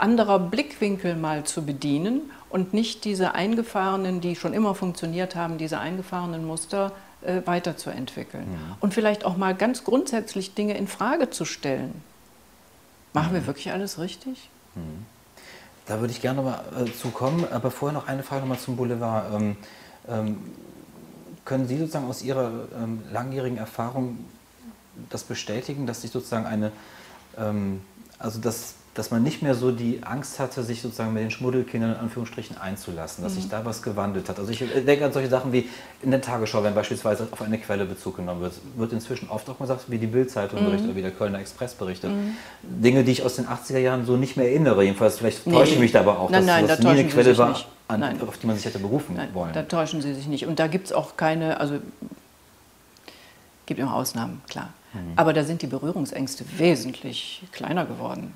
[0.00, 5.78] anderer Blickwinkel mal zu bedienen und nicht diese eingefahrenen, die schon immer funktioniert haben, diese
[5.78, 6.92] eingefahrenen Muster
[7.22, 8.50] äh, weiterzuentwickeln.
[8.50, 8.76] Mhm.
[8.80, 12.02] Und vielleicht auch mal ganz grundsätzlich Dinge in Frage zu stellen.
[13.12, 14.48] Machen wir wirklich alles richtig?
[14.74, 15.06] Mhm.
[15.86, 17.10] Da würde ich gerne mal äh, zu
[17.50, 19.34] aber vorher noch eine Frage noch mal zum Boulevard.
[19.34, 19.56] Ähm,
[20.08, 20.38] ähm,
[21.44, 24.24] können Sie sozusagen aus Ihrer ähm, langjährigen Erfahrung
[25.10, 26.70] das bestätigen, dass sich sozusagen eine,
[27.36, 27.80] ähm,
[28.18, 31.92] also dass dass man nicht mehr so die Angst hatte, sich sozusagen mit den Schmuddelkindern
[31.92, 33.40] in Anführungsstrichen einzulassen, dass mhm.
[33.40, 34.38] sich da was gewandelt hat.
[34.38, 35.68] Also ich denke an solche Sachen wie
[36.02, 39.58] in der Tagesschau, wenn beispielsweise auf eine Quelle Bezug genommen wird, wird inzwischen oft auch
[39.58, 40.66] gesagt, wie die Bildzeitung mhm.
[40.66, 42.10] berichtet oder wie der Kölner Express berichtet.
[42.10, 42.36] Mhm.
[42.62, 44.84] Dinge, die ich aus den 80er Jahren so nicht mehr erinnere.
[44.84, 45.54] Jedenfalls, vielleicht nee.
[45.54, 47.58] täusche ich mich da aber auch, nein, dass nein, das da nie eine Quelle war,
[47.88, 49.54] an, auf die man sich hätte berufen nein, wollen.
[49.54, 50.46] Da täuschen Sie sich nicht.
[50.46, 51.78] Und da gibt es auch keine, also
[53.64, 54.68] gibt immer Ausnahmen, klar.
[54.92, 55.12] Mhm.
[55.16, 58.34] Aber da sind die Berührungsängste wesentlich kleiner geworden.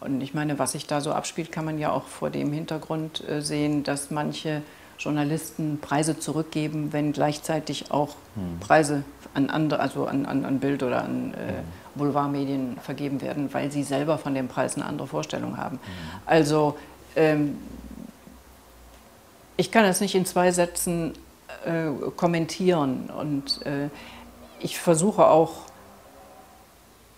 [0.00, 0.06] Mhm.
[0.06, 3.26] Und ich meine, was sich da so abspielt, kann man ja auch vor dem Hintergrund
[3.28, 4.62] äh, sehen, dass manche
[4.98, 8.60] Journalisten Preise zurückgeben, wenn gleichzeitig auch mhm.
[8.60, 9.04] Preise
[9.34, 11.62] an andere, also an, an, an Bild oder an äh.
[11.94, 15.78] Boulevardmedien vergeben werden, weil sie selber von dem Preis eine andere Vorstellung haben.
[16.26, 16.76] Also
[17.16, 17.58] ähm,
[19.56, 21.14] ich kann das nicht in zwei Sätzen
[21.66, 23.88] äh, kommentieren und äh,
[24.60, 25.67] ich versuche auch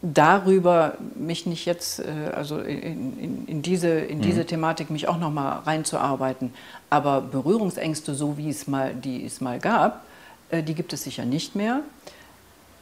[0.03, 4.23] darüber mich nicht jetzt, äh, also in, in, in diese, in mhm.
[4.23, 6.53] diese Thematik mich auch nochmal reinzuarbeiten.
[6.89, 10.05] Aber Berührungsängste, so wie es mal, die es mal gab,
[10.51, 11.81] äh, die gibt es sicher nicht mehr.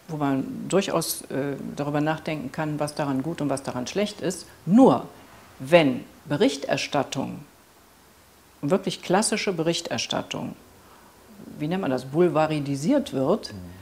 [0.06, 4.46] Wo man durchaus äh, darüber nachdenken kann, was daran gut und was daran schlecht ist.
[4.64, 5.06] Nur
[5.58, 7.40] wenn Berichterstattung,
[8.62, 10.56] wirklich klassische Berichterstattung,
[11.58, 13.77] wie nennt man das, boulevardisiert wird, mhm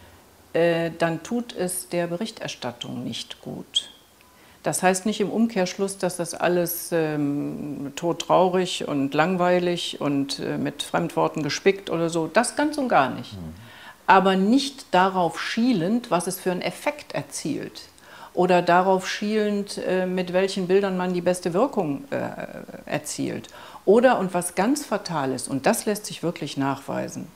[0.98, 3.90] dann tut es der Berichterstattung nicht gut.
[4.66, 10.82] Das heißt nicht im Umkehrschluss, dass das alles ähm, todtraurig und langweilig und äh, mit
[10.82, 13.34] Fremdworten gespickt oder so, das ganz und gar nicht.
[13.34, 13.54] Mhm.
[14.08, 17.82] Aber nicht darauf schielend, was es für einen Effekt erzielt
[18.34, 23.46] oder darauf schielend, äh, mit welchen Bildern man die beste Wirkung äh, erzielt.
[23.84, 27.28] Oder, und was ganz fatal ist, und das lässt sich wirklich nachweisen,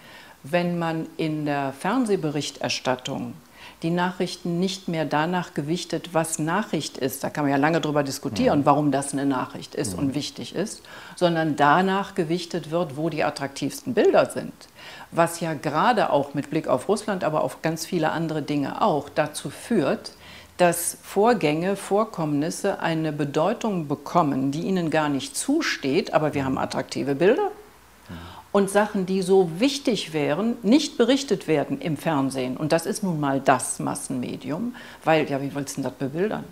[0.43, 3.35] wenn man in der Fernsehberichterstattung
[3.83, 7.25] die Nachrichten nicht mehr danach gewichtet, was Nachricht ist.
[7.25, 10.83] Da kann man ja lange darüber diskutieren, warum das eine Nachricht ist und wichtig ist,
[11.17, 14.53] sondern danach gewichtet wird, wo die attraktivsten Bilder sind.
[15.13, 19.09] Was ja gerade auch mit Blick auf Russland, aber auf ganz viele andere Dinge auch
[19.09, 20.13] dazu führt,
[20.59, 27.15] dass Vorgänge, Vorkommnisse eine Bedeutung bekommen, die ihnen gar nicht zusteht, aber wir haben attraktive
[27.15, 27.51] Bilder
[28.53, 32.57] und Sachen, die so wichtig wären, nicht berichtet werden im Fernsehen.
[32.57, 34.75] Und das ist nun mal das Massenmedium,
[35.05, 36.45] weil, ja, wie willst du das bebildern?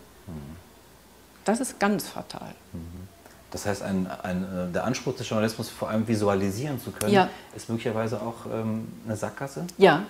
[1.45, 2.55] Das ist ganz fatal.
[3.51, 7.31] Das heißt, ein, ein, äh, der Anspruch des Journalismus, vor allem visualisieren zu können, ja.
[7.57, 9.67] ist möglicherweise auch ähm, eine Sackgasse?
[9.79, 10.05] Ja,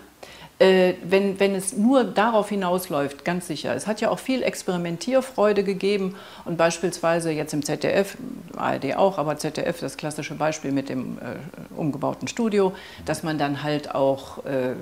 [0.59, 3.74] äh, wenn, wenn es nur darauf hinausläuft, ganz sicher.
[3.74, 8.16] Es hat ja auch viel Experimentierfreude gegeben und beispielsweise jetzt im ZDF,
[8.56, 11.36] ARD auch, aber ZDF das klassische Beispiel mit dem äh,
[11.76, 12.72] umgebauten Studio,
[13.04, 14.74] dass man dann halt auch äh,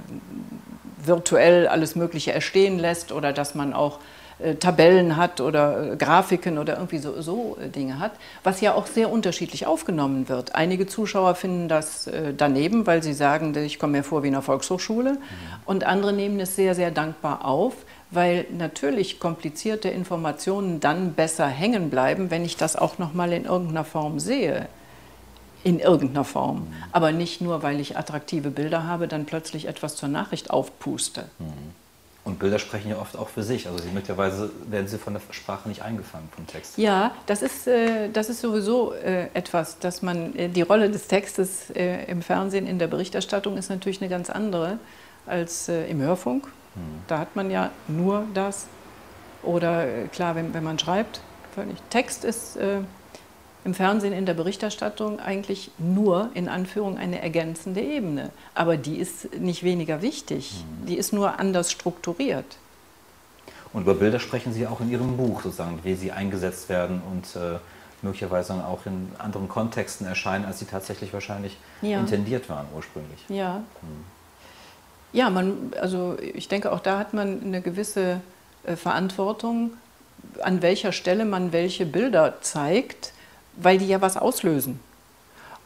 [1.04, 3.98] virtuell alles Mögliche erstehen lässt oder dass man auch
[4.60, 8.12] Tabellen hat oder äh, Grafiken oder irgendwie so, so äh, Dinge hat,
[8.44, 10.54] was ja auch sehr unterschiedlich aufgenommen wird.
[10.54, 14.42] Einige Zuschauer finden das daneben, weil sie sagen, ich komme mir vor wie in einer
[14.42, 15.18] Volkshochschule mhm.
[15.64, 17.74] und andere nehmen es sehr, sehr dankbar auf,
[18.10, 23.44] weil natürlich komplizierte Informationen dann besser hängen bleiben, wenn ich das auch noch mal in
[23.44, 24.68] irgendeiner Form sehe
[25.64, 26.58] in irgendeiner Form.
[26.58, 26.74] Mhm.
[26.92, 31.24] Aber nicht nur, weil ich attraktive Bilder habe, dann plötzlich etwas zur Nachricht aufpuste.
[31.40, 31.85] Mhm.
[32.26, 33.68] Und Bilder sprechen ja oft auch für sich.
[33.68, 36.76] Also sie, möglicherweise werden sie von der Sprache nicht eingefangen, vom Text.
[36.76, 41.06] Ja, das ist, äh, das ist sowieso äh, etwas, dass man, äh, die Rolle des
[41.06, 44.80] Textes äh, im Fernsehen, in der Berichterstattung ist natürlich eine ganz andere
[45.24, 46.46] als äh, im Hörfunk.
[46.74, 46.82] Hm.
[47.06, 48.66] Da hat man ja nur das.
[49.44, 51.20] Oder äh, klar, wenn, wenn man schreibt,
[51.54, 51.76] völlig.
[51.90, 52.58] Text ist
[53.66, 58.30] im Fernsehen in der Berichterstattung eigentlich nur in Anführung eine ergänzende Ebene.
[58.54, 60.86] Aber die ist nicht weniger wichtig, mhm.
[60.86, 62.58] die ist nur anders strukturiert.
[63.72, 67.34] Und über Bilder sprechen Sie auch in Ihrem Buch, sozusagen, wie sie eingesetzt werden und
[67.34, 67.58] äh,
[68.02, 71.98] möglicherweise dann auch in anderen Kontexten erscheinen, als sie tatsächlich wahrscheinlich ja.
[71.98, 73.18] intendiert waren ursprünglich.
[73.28, 73.64] Ja.
[73.82, 74.04] Mhm.
[75.12, 78.20] Ja, man, also ich denke, auch da hat man eine gewisse
[78.64, 79.72] äh, Verantwortung,
[80.40, 83.12] an welcher Stelle man welche Bilder zeigt
[83.56, 84.80] weil die ja was auslösen.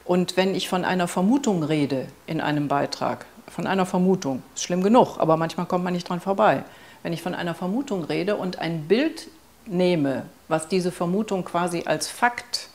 [0.04, 4.82] Und wenn ich von einer Vermutung rede in einem Beitrag, von einer Vermutung, ist schlimm
[4.82, 6.64] genug, aber manchmal kommt man nicht dran vorbei.
[7.02, 9.28] Wenn ich von einer Vermutung rede und ein Bild
[9.66, 12.68] nehme, was diese Vermutung quasi als Fakt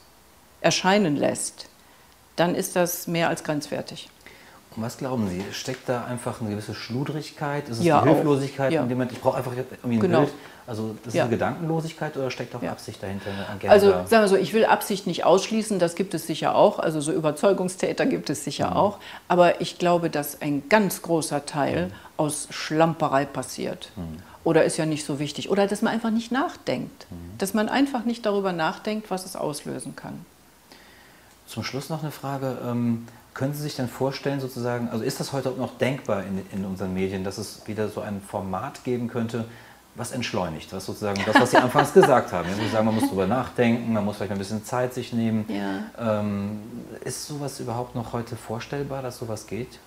[0.61, 1.67] erscheinen lässt,
[2.35, 4.09] dann ist das mehr als grenzwertig.
[4.75, 5.41] Und was glauben Sie?
[5.53, 7.69] Steckt da einfach eine gewisse Schludrigkeit?
[7.69, 8.09] Ist es Ja, die.
[8.09, 8.73] Hilflosigkeit?
[8.73, 8.81] Ja.
[8.81, 10.21] In dem Moment, ich brauche einfach irgendwie ein Genau.
[10.21, 10.33] Bild.
[10.67, 11.23] Also ist es Ja.
[11.23, 12.71] eine Gedankenlosigkeit oder steckt auch Ja.
[12.71, 13.29] Absicht dahinter?
[13.67, 16.79] Also sagen wir so, ich will Absicht nicht ausschließen, das gibt es sicher auch.
[16.79, 18.77] Also so Überzeugungstäter gibt es sicher Mhm.
[18.77, 18.97] auch.
[19.27, 23.91] Aber ich glaube, dass ein ganz großer Teil aus Schlamperei passiert.
[23.95, 24.17] Mhm.
[24.43, 25.49] Oder ist ja nicht so wichtig.
[25.51, 27.05] Oder dass man einfach nicht nachdenkt.
[27.11, 27.37] Mhm.
[27.37, 30.25] Dass man einfach nicht darüber nachdenkt, was es auslösen kann.
[31.47, 32.57] Zum Schluss noch eine Frage.
[32.65, 36.65] Ähm, können Sie sich denn vorstellen, sozusagen, also ist das heute noch denkbar in, in
[36.65, 39.45] unseren Medien, dass es wieder so ein Format geben könnte,
[39.95, 42.49] was entschleunigt, was sozusagen das, was Sie anfangs gesagt haben.
[42.53, 45.45] Sie sagen, man muss drüber nachdenken, man muss vielleicht ein bisschen Zeit sich nehmen.
[45.47, 46.19] Ja.
[46.19, 46.61] Ähm,
[47.03, 49.79] ist sowas überhaupt noch heute vorstellbar, dass sowas geht?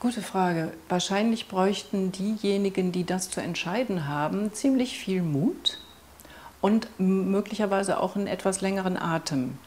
[0.00, 0.72] Gute Frage.
[0.88, 5.78] Wahrscheinlich bräuchten diejenigen, die das zu entscheiden haben, ziemlich viel Mut
[6.60, 9.58] und möglicherweise auch einen etwas längeren Atem.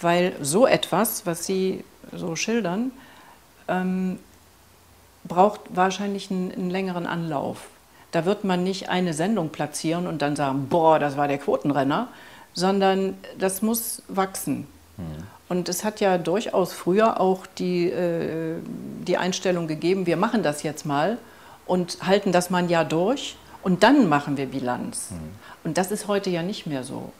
[0.00, 2.92] Weil so etwas, was Sie so schildern,
[3.68, 4.18] ähm,
[5.24, 7.68] braucht wahrscheinlich einen, einen längeren Anlauf.
[8.16, 12.08] Da wird man nicht eine Sendung platzieren und dann sagen, boah, das war der Quotenrenner,
[12.54, 14.66] sondern das muss wachsen.
[15.50, 18.54] Und es hat ja durchaus früher auch die, äh,
[19.06, 21.18] die Einstellung gegeben, wir machen das jetzt mal
[21.66, 25.10] und halten das mal ein Jahr durch und dann machen wir Bilanz.
[25.62, 27.12] Und das ist heute ja nicht mehr so.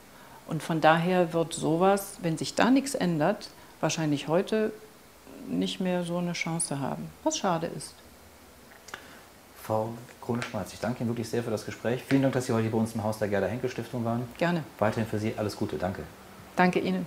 [0.48, 3.50] Und von daher wird sowas, wenn sich da nichts ändert,
[3.82, 4.72] wahrscheinlich heute
[5.46, 7.10] nicht mehr so eine Chance haben.
[7.22, 7.92] Was schade ist.
[9.62, 9.90] Frau
[10.26, 10.72] Krone Schwarz.
[10.72, 12.02] Ich danke Ihnen wirklich sehr für das Gespräch.
[12.02, 14.22] Vielen Dank, dass Sie heute bei uns im Haus der Gerda Henkel Stiftung waren.
[14.36, 14.64] Gerne.
[14.80, 15.76] Weiterhin für Sie alles Gute.
[15.76, 16.02] Danke.
[16.56, 17.06] Danke Ihnen.